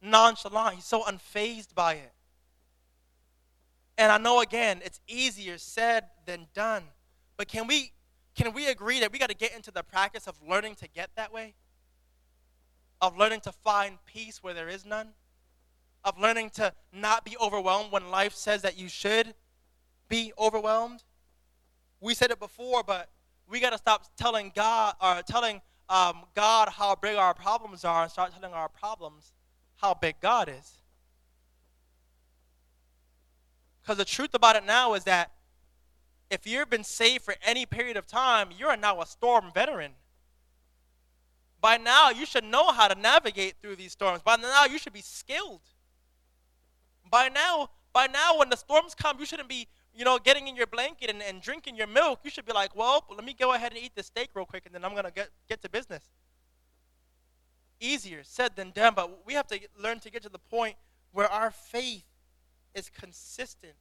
nonchalant. 0.00 0.76
He's 0.76 0.84
so 0.84 1.02
unfazed 1.02 1.74
by 1.74 1.94
it. 1.94 2.12
And 3.96 4.12
I 4.12 4.18
know 4.18 4.40
again, 4.40 4.80
it's 4.84 5.00
easier 5.08 5.58
said 5.58 6.04
than 6.26 6.46
done. 6.54 6.84
But 7.36 7.48
can 7.48 7.66
we 7.66 7.92
can 8.34 8.52
we 8.52 8.66
agree 8.66 9.00
that 9.00 9.12
we 9.12 9.18
got 9.18 9.28
to 9.28 9.36
get 9.36 9.54
into 9.54 9.70
the 9.70 9.82
practice 9.82 10.26
of 10.26 10.34
learning 10.46 10.74
to 10.76 10.88
get 10.88 11.10
that 11.16 11.32
way? 11.32 11.54
Of 13.00 13.16
learning 13.16 13.40
to 13.40 13.52
find 13.52 13.98
peace 14.06 14.42
where 14.42 14.54
there 14.54 14.68
is 14.68 14.84
none? 14.84 15.10
Of 16.04 16.18
learning 16.18 16.50
to 16.50 16.72
not 16.92 17.24
be 17.24 17.36
overwhelmed 17.40 17.92
when 17.92 18.10
life 18.10 18.34
says 18.34 18.62
that 18.62 18.76
you 18.78 18.88
should 18.88 19.34
be 20.08 20.32
overwhelmed? 20.38 21.04
We 22.00 22.14
said 22.14 22.30
it 22.30 22.40
before, 22.40 22.82
but 22.82 23.08
we 23.48 23.60
got 23.60 23.70
to 23.70 23.78
stop 23.78 24.04
telling 24.16 24.52
God 24.54 24.94
or 25.00 25.22
telling 25.22 25.60
um, 25.88 26.24
God 26.34 26.68
how 26.70 26.94
big 26.96 27.16
our 27.16 27.34
problems 27.34 27.84
are 27.84 28.02
and 28.02 28.10
start 28.10 28.32
telling 28.32 28.54
our 28.54 28.68
problems 28.68 29.32
how 29.76 29.94
big 29.94 30.16
God 30.20 30.48
is. 30.48 30.78
Because 33.80 33.98
the 33.98 34.04
truth 34.04 34.34
about 34.34 34.56
it 34.56 34.64
now 34.64 34.94
is 34.94 35.04
that 35.04 35.30
if 36.30 36.46
you've 36.46 36.70
been 36.70 36.84
saved 36.84 37.24
for 37.24 37.34
any 37.42 37.66
period 37.66 37.96
of 37.96 38.06
time, 38.06 38.48
you're 38.56 38.76
now 38.76 39.00
a 39.00 39.06
storm 39.06 39.50
veteran. 39.52 39.92
By 41.60 41.76
now, 41.76 42.10
you 42.10 42.26
should 42.26 42.44
know 42.44 42.72
how 42.72 42.88
to 42.88 43.00
navigate 43.00 43.54
through 43.60 43.76
these 43.76 43.92
storms. 43.92 44.22
By 44.22 44.36
now, 44.36 44.64
you 44.66 44.78
should 44.78 44.92
be 44.92 45.00
skilled. 45.00 45.62
By 47.10 47.28
now, 47.28 47.70
by 47.92 48.06
now, 48.06 48.38
when 48.38 48.50
the 48.50 48.56
storms 48.56 48.94
come, 48.94 49.18
you 49.18 49.26
shouldn't 49.26 49.48
be 49.48 49.68
you 49.96 50.04
know, 50.04 50.18
getting 50.18 50.48
in 50.48 50.56
your 50.56 50.66
blanket 50.66 51.08
and, 51.08 51.22
and 51.22 51.40
drinking 51.40 51.76
your 51.76 51.86
milk, 51.86 52.20
you 52.24 52.30
should 52.30 52.44
be 52.44 52.52
like, 52.52 52.74
well, 52.74 53.04
let 53.14 53.24
me 53.24 53.32
go 53.32 53.52
ahead 53.52 53.72
and 53.72 53.80
eat 53.80 53.92
this 53.94 54.06
steak 54.06 54.30
real 54.34 54.44
quick, 54.44 54.66
and 54.66 54.74
then 54.74 54.84
I'm 54.84 54.92
going 54.92 55.04
to 55.04 55.12
get, 55.12 55.30
get 55.48 55.62
to 55.62 55.68
business. 55.68 56.02
Easier 57.80 58.20
said 58.24 58.56
than 58.56 58.70
done, 58.70 58.94
but 58.96 59.24
we 59.26 59.34
have 59.34 59.46
to 59.48 59.60
learn 59.80 60.00
to 60.00 60.10
get 60.10 60.22
to 60.22 60.28
the 60.28 60.38
point 60.38 60.76
where 61.12 61.30
our 61.30 61.50
faith 61.50 62.04
is 62.74 62.90
consistent 62.90 63.74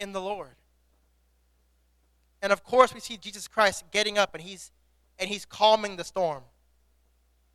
in 0.00 0.12
the 0.12 0.20
Lord. 0.20 0.56
And 2.42 2.52
of 2.52 2.62
course, 2.62 2.92
we 2.92 3.00
see 3.00 3.16
Jesus 3.16 3.48
Christ 3.48 3.84
getting 3.90 4.18
up 4.18 4.34
and 4.34 4.42
he's 4.42 4.70
and 5.18 5.28
he's 5.28 5.44
calming 5.44 5.96
the 5.96 6.04
storm. 6.04 6.42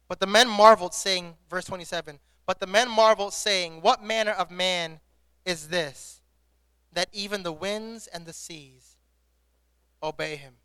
But 0.07 0.19
the 0.19 0.27
men 0.27 0.49
marveled, 0.49 0.93
saying, 0.93 1.35
verse 1.49 1.65
27, 1.65 2.19
but 2.47 2.59
the 2.59 2.67
men 2.67 2.89
marveled, 2.89 3.33
saying, 3.33 3.81
What 3.81 4.03
manner 4.03 4.31
of 4.31 4.49
man 4.49 4.99
is 5.45 5.67
this? 5.67 6.19
that 6.93 7.09
even 7.13 7.43
the 7.43 7.51
winds 7.51 8.07
and 8.07 8.25
the 8.25 8.33
seas 8.33 8.97
obey 10.01 10.35
him. 10.35 10.55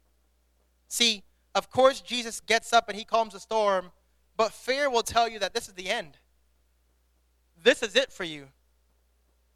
See, 0.89 1.23
of 1.55 1.71
course, 1.71 2.01
Jesus 2.01 2.41
gets 2.41 2.73
up 2.73 2.89
and 2.89 2.97
he 2.97 3.05
calms 3.05 3.35
the 3.35 3.41
storm, 3.41 3.93
but 4.37 4.53
fear 4.53 4.89
will 4.91 5.03
tell 5.03 5.29
you 5.29 5.39
that 5.39 5.55
this 5.55 5.69
is 5.69 5.75
the 5.75 5.89
end. 5.89 6.19
This 7.63 7.83
is 7.83 7.97
it 7.97 8.13
for 8.13 8.25
you. 8.25 8.49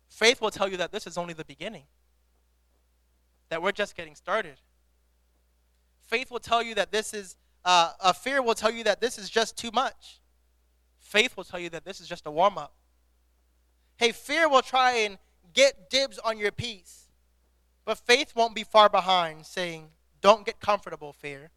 Faith 0.09 0.41
will 0.41 0.51
tell 0.51 0.69
you 0.69 0.77
that 0.79 0.93
this 0.93 1.07
is 1.07 1.19
only 1.19 1.35
the 1.35 1.45
beginning, 1.45 1.85
that 3.51 3.63
we're 3.63 3.73
just 3.73 3.97
getting 3.97 4.15
started. 4.15 4.57
Faith 6.07 6.31
will 6.31 6.41
tell 6.41 6.63
you 6.63 6.75
that 6.75 6.91
this 6.91 7.13
is, 7.13 7.37
uh, 7.65 7.93
a 8.01 8.15
fear 8.15 8.43
will 8.43 8.55
tell 8.55 8.71
you 8.71 8.85
that 8.85 9.01
this 9.01 9.19
is 9.19 9.29
just 9.29 9.57
too 9.57 9.71
much. 9.73 10.21
Faith 10.99 11.37
will 11.37 11.45
tell 11.45 11.61
you 11.61 11.71
that 11.71 11.85
this 11.85 12.01
is 12.01 12.09
just 12.09 12.27
a 12.27 12.31
warm 12.31 12.59
up. 12.59 12.75
Hey, 13.97 14.13
fear 14.13 14.49
will 14.49 14.63
try 14.63 14.93
and 14.99 15.19
get 15.53 15.91
dibs 15.91 16.19
on 16.19 16.39
your 16.39 16.53
peace. 16.53 17.09
But 17.85 17.99
faith 17.99 18.33
won't 18.37 18.55
be 18.55 18.65
far 18.65 18.89
behind, 18.89 19.47
saying, 19.47 19.89
Don't 20.21 20.45
get 20.45 20.61
comfortable, 20.61 21.13
fear, 21.13 21.51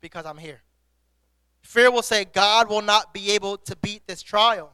because 0.00 0.24
I'm 0.24 0.38
here. 0.38 0.62
Fear 1.62 1.90
will 1.90 2.02
say, 2.02 2.24
God 2.24 2.68
will 2.68 2.82
not 2.82 3.12
be 3.12 3.32
able 3.32 3.56
to 3.58 3.74
beat 3.76 4.06
this 4.06 4.22
trial. 4.22 4.70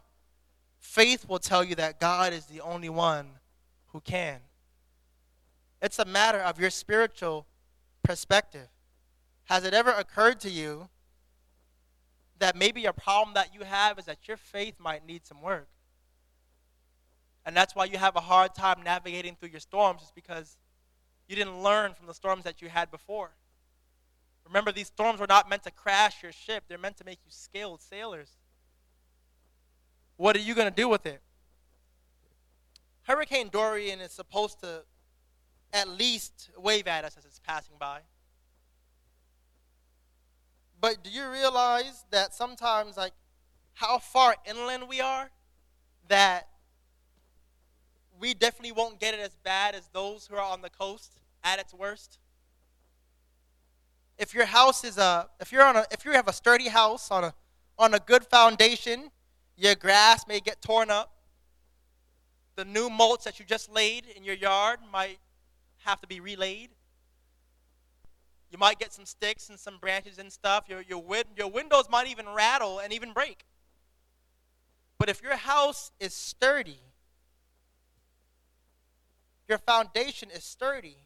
Faith 0.78 1.26
will 1.26 1.38
tell 1.38 1.64
you 1.64 1.74
that 1.76 1.98
God 1.98 2.34
is 2.34 2.44
the 2.44 2.60
only 2.60 2.90
one 2.90 3.26
who 3.88 4.00
can. 4.00 4.40
It's 5.82 5.98
a 5.98 6.04
matter 6.04 6.38
of 6.38 6.60
your 6.60 6.70
spiritual 6.70 7.44
perspective. 8.04 8.68
Has 9.46 9.64
it 9.64 9.74
ever 9.74 9.90
occurred 9.90 10.38
to 10.40 10.48
you 10.48 10.88
that 12.38 12.54
maybe 12.56 12.86
a 12.86 12.92
problem 12.92 13.34
that 13.34 13.52
you 13.52 13.64
have 13.64 13.98
is 13.98 14.04
that 14.04 14.28
your 14.28 14.36
faith 14.36 14.76
might 14.78 15.04
need 15.04 15.26
some 15.26 15.42
work? 15.42 15.68
And 17.44 17.56
that's 17.56 17.74
why 17.74 17.86
you 17.86 17.98
have 17.98 18.14
a 18.14 18.20
hard 18.20 18.54
time 18.54 18.82
navigating 18.84 19.34
through 19.34 19.48
your 19.48 19.60
storms, 19.60 20.02
is 20.02 20.12
because 20.14 20.56
you 21.26 21.34
didn't 21.34 21.60
learn 21.60 21.94
from 21.94 22.06
the 22.06 22.14
storms 22.14 22.44
that 22.44 22.62
you 22.62 22.68
had 22.68 22.88
before. 22.92 23.32
Remember, 24.46 24.70
these 24.70 24.86
storms 24.86 25.18
were 25.18 25.26
not 25.26 25.48
meant 25.48 25.64
to 25.64 25.72
crash 25.72 26.22
your 26.22 26.30
ship, 26.30 26.64
they're 26.68 26.78
meant 26.78 26.96
to 26.98 27.04
make 27.04 27.18
you 27.24 27.30
skilled 27.30 27.80
sailors. 27.80 28.30
What 30.16 30.36
are 30.36 30.40
you 30.40 30.54
going 30.54 30.68
to 30.68 30.74
do 30.74 30.88
with 30.88 31.06
it? 31.06 31.20
Hurricane 33.02 33.48
Dorian 33.48 34.00
is 34.00 34.12
supposed 34.12 34.60
to 34.60 34.84
at 35.72 35.88
least 35.88 36.50
wave 36.56 36.86
at 36.86 37.04
us 37.04 37.16
as 37.16 37.24
it's 37.24 37.40
passing 37.40 37.76
by. 37.78 38.00
But 40.80 41.02
do 41.04 41.10
you 41.10 41.28
realize 41.30 42.04
that 42.10 42.34
sometimes, 42.34 42.96
like, 42.96 43.12
how 43.74 43.98
far 43.98 44.36
inland 44.44 44.88
we 44.88 45.00
are, 45.00 45.30
that 46.08 46.48
we 48.22 48.34
definitely 48.34 48.72
won't 48.72 49.00
get 49.00 49.14
it 49.14 49.20
as 49.20 49.34
bad 49.42 49.74
as 49.74 49.88
those 49.92 50.26
who 50.26 50.36
are 50.36 50.52
on 50.52 50.62
the 50.62 50.70
coast 50.70 51.12
at 51.42 51.58
its 51.58 51.74
worst. 51.74 52.18
If 54.16 54.32
your 54.32 54.44
house 54.44 54.84
is 54.84 54.96
a 54.96 55.28
if 55.40 55.50
you're 55.50 55.64
on 55.64 55.76
a 55.76 55.84
if 55.90 56.04
you 56.04 56.12
have 56.12 56.28
a 56.28 56.32
sturdy 56.32 56.68
house 56.68 57.10
on 57.10 57.24
a 57.24 57.34
on 57.78 57.94
a 57.94 57.98
good 57.98 58.24
foundation, 58.24 59.10
your 59.56 59.74
grass 59.74 60.26
may 60.28 60.38
get 60.38 60.62
torn 60.62 60.90
up. 60.90 61.12
The 62.54 62.64
new 62.64 62.88
mulch 62.88 63.24
that 63.24 63.40
you 63.40 63.44
just 63.44 63.68
laid 63.70 64.04
in 64.14 64.22
your 64.22 64.36
yard 64.36 64.78
might 64.92 65.18
have 65.84 66.00
to 66.00 66.06
be 66.06 66.20
relayed. 66.20 66.70
You 68.50 68.58
might 68.58 68.78
get 68.78 68.92
some 68.92 69.06
sticks 69.06 69.48
and 69.48 69.58
some 69.58 69.78
branches 69.78 70.18
and 70.18 70.30
stuff. 70.30 70.64
Your, 70.68 70.82
your, 70.82 71.02
win- 71.02 71.24
your 71.36 71.48
windows 71.48 71.88
might 71.90 72.06
even 72.08 72.26
rattle 72.28 72.78
and 72.78 72.92
even 72.92 73.12
break. 73.12 73.44
But 74.98 75.08
if 75.08 75.22
your 75.22 75.36
house 75.36 75.90
is 75.98 76.12
sturdy, 76.12 76.80
your 79.48 79.58
foundation 79.58 80.28
is 80.30 80.44
sturdy, 80.44 80.98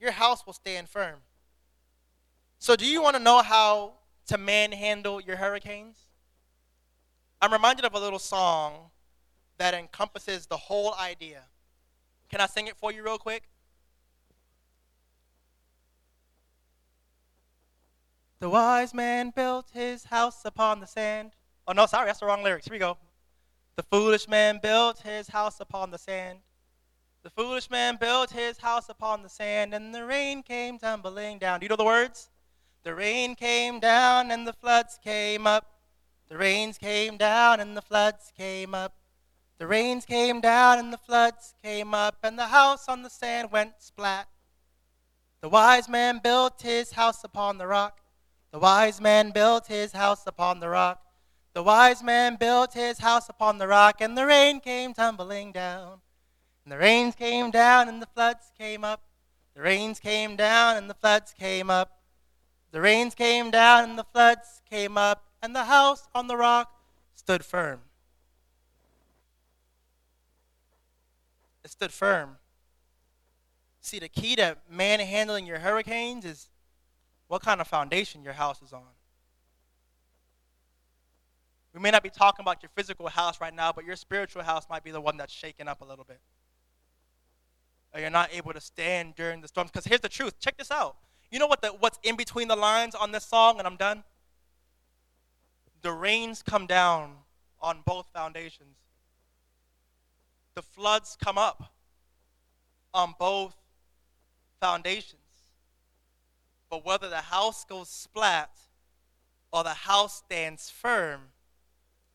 your 0.00 0.12
house 0.12 0.46
will 0.46 0.52
stand 0.52 0.88
firm. 0.88 1.20
So, 2.58 2.76
do 2.76 2.86
you 2.86 3.02
want 3.02 3.16
to 3.16 3.22
know 3.22 3.42
how 3.42 3.94
to 4.28 4.38
manhandle 4.38 5.20
your 5.20 5.36
hurricanes? 5.36 5.98
I'm 7.42 7.52
reminded 7.52 7.84
of 7.84 7.94
a 7.94 8.00
little 8.00 8.18
song 8.18 8.90
that 9.58 9.74
encompasses 9.74 10.46
the 10.46 10.56
whole 10.56 10.94
idea. 10.94 11.42
Can 12.34 12.40
I 12.40 12.46
sing 12.46 12.66
it 12.66 12.76
for 12.76 12.90
you 12.90 13.04
real 13.04 13.16
quick? 13.16 13.44
The 18.40 18.50
wise 18.50 18.92
man 18.92 19.30
built 19.30 19.70
his 19.72 20.02
house 20.06 20.44
upon 20.44 20.80
the 20.80 20.86
sand. 20.88 21.30
Oh, 21.68 21.72
no, 21.72 21.86
sorry, 21.86 22.06
that's 22.06 22.18
the 22.18 22.26
wrong 22.26 22.42
lyrics. 22.42 22.66
Here 22.66 22.72
we 22.72 22.80
go. 22.80 22.98
The 23.76 23.84
foolish 23.84 24.26
man 24.26 24.58
built 24.60 25.02
his 25.02 25.28
house 25.28 25.60
upon 25.60 25.92
the 25.92 25.96
sand. 25.96 26.40
The 27.22 27.30
foolish 27.30 27.70
man 27.70 27.98
built 28.00 28.32
his 28.32 28.58
house 28.58 28.88
upon 28.88 29.22
the 29.22 29.28
sand, 29.28 29.72
and 29.72 29.94
the 29.94 30.04
rain 30.04 30.42
came 30.42 30.76
tumbling 30.80 31.38
down. 31.38 31.60
Do 31.60 31.66
you 31.66 31.68
know 31.70 31.76
the 31.76 31.84
words? 31.84 32.30
The 32.82 32.96
rain 32.96 33.36
came 33.36 33.78
down, 33.78 34.32
and 34.32 34.44
the 34.44 34.52
floods 34.52 34.98
came 35.04 35.46
up. 35.46 35.78
The 36.28 36.36
rains 36.36 36.78
came 36.78 37.16
down, 37.16 37.60
and 37.60 37.76
the 37.76 37.82
floods 37.82 38.32
came 38.36 38.74
up. 38.74 38.96
The 39.58 39.66
rains 39.66 40.04
came 40.04 40.40
down, 40.40 40.78
and 40.78 40.92
the 40.92 40.98
floods 40.98 41.54
came 41.62 41.94
up, 41.94 42.16
and 42.22 42.38
the 42.38 42.46
house 42.46 42.88
on 42.88 43.02
the 43.02 43.10
sand 43.10 43.50
went 43.52 43.74
splat. 43.78 44.28
The 45.40 45.48
wise 45.48 45.88
man 45.88 46.20
built 46.22 46.62
his 46.62 46.92
house 46.92 47.22
upon 47.22 47.58
the 47.58 47.66
rock. 47.66 48.00
The 48.50 48.58
wise 48.58 49.00
man 49.00 49.30
built 49.30 49.66
his 49.66 49.92
house 49.92 50.26
upon 50.26 50.60
the 50.60 50.68
rock. 50.68 51.02
The 51.54 51.62
wise 51.62 52.02
man 52.02 52.36
built 52.36 52.74
his 52.74 52.98
house 52.98 53.28
upon 53.28 53.58
the 53.58 53.68
rock, 53.68 54.00
and 54.00 54.18
the 54.18 54.26
rain 54.26 54.60
came 54.60 54.92
tumbling 54.92 55.52
down. 55.52 56.00
And 56.64 56.72
the 56.72 56.78
rains 56.78 57.14
came 57.14 57.50
down 57.50 57.88
and 57.88 58.00
the 58.00 58.06
floods 58.06 58.50
came 58.58 58.84
up. 58.84 59.02
The 59.54 59.60
rains 59.60 60.00
came 60.00 60.34
down 60.34 60.76
and 60.76 60.88
the 60.88 60.94
floods 60.94 61.34
came 61.38 61.68
up. 61.68 62.00
The 62.72 62.80
rains 62.80 63.14
came 63.14 63.50
down 63.50 63.84
and 63.84 63.98
the 63.98 64.04
floods 64.04 64.62
came 64.68 64.96
up, 64.96 65.26
and 65.42 65.54
the 65.54 65.64
house 65.64 66.08
on 66.14 66.26
the 66.26 66.36
rock 66.36 66.72
stood 67.14 67.44
firm. 67.44 67.82
It 71.64 71.70
stood 71.70 71.92
firm. 71.92 72.36
See, 73.80 73.98
the 73.98 74.08
key 74.08 74.36
to 74.36 74.56
manhandling 74.70 75.46
your 75.46 75.58
hurricanes 75.58 76.24
is 76.24 76.48
what 77.28 77.42
kind 77.42 77.60
of 77.60 77.66
foundation 77.66 78.22
your 78.22 78.34
house 78.34 78.62
is 78.62 78.72
on. 78.72 78.82
We 81.72 81.80
may 81.80 81.90
not 81.90 82.02
be 82.02 82.10
talking 82.10 82.44
about 82.44 82.62
your 82.62 82.70
physical 82.76 83.08
house 83.08 83.40
right 83.40 83.52
now, 83.52 83.72
but 83.72 83.84
your 83.84 83.96
spiritual 83.96 84.42
house 84.42 84.66
might 84.70 84.84
be 84.84 84.90
the 84.90 85.00
one 85.00 85.16
that's 85.16 85.32
shaken 85.32 85.66
up 85.66 85.80
a 85.80 85.84
little 85.84 86.04
bit 86.04 86.20
or 87.94 88.00
you're 88.00 88.10
not 88.10 88.28
able 88.32 88.52
to 88.52 88.60
stand 88.60 89.14
during 89.14 89.40
the 89.40 89.48
storms. 89.48 89.70
Because 89.70 89.86
here's 89.86 90.00
the 90.00 90.08
truth. 90.08 90.38
Check 90.40 90.56
this 90.56 90.70
out. 90.70 90.96
You 91.30 91.38
know 91.38 91.46
what 91.46 91.62
the, 91.62 91.68
what's 91.68 91.98
in 92.02 92.16
between 92.16 92.48
the 92.48 92.56
lines 92.56 92.94
on 92.94 93.12
this 93.12 93.24
song, 93.24 93.58
and 93.58 93.66
I'm 93.66 93.76
done? 93.76 94.02
The 95.82 95.92
rains 95.92 96.42
come 96.42 96.66
down 96.66 97.12
on 97.60 97.82
both 97.86 98.06
foundations. 98.12 98.76
The 100.54 100.62
floods 100.62 101.16
come 101.22 101.38
up 101.38 101.72
on 102.92 103.14
both 103.18 103.54
foundations. 104.60 105.20
But 106.70 106.84
whether 106.84 107.08
the 107.08 107.16
house 107.16 107.64
goes 107.64 107.88
splat 107.88 108.50
or 109.52 109.62
the 109.62 109.70
house 109.70 110.18
stands 110.18 110.70
firm 110.70 111.20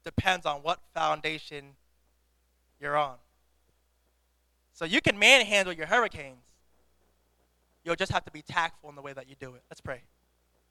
depends 0.04 0.46
on 0.46 0.58
what 0.58 0.80
foundation 0.94 1.76
you're 2.80 2.98
on. 2.98 3.16
So 4.74 4.86
you 4.86 5.02
can 5.02 5.20
manhandle 5.20 5.74
your 5.74 5.88
hurricanes. 5.88 6.46
You'll 7.84 7.96
just 7.96 8.12
have 8.12 8.26
to 8.26 8.32
be 8.32 8.42
tactful 8.42 8.90
in 8.90 8.96
the 8.96 9.02
way 9.02 9.14
that 9.14 9.30
you 9.30 9.36
do 9.40 9.56
it. 9.56 9.64
Let's 9.70 9.82
pray. 9.82 10.02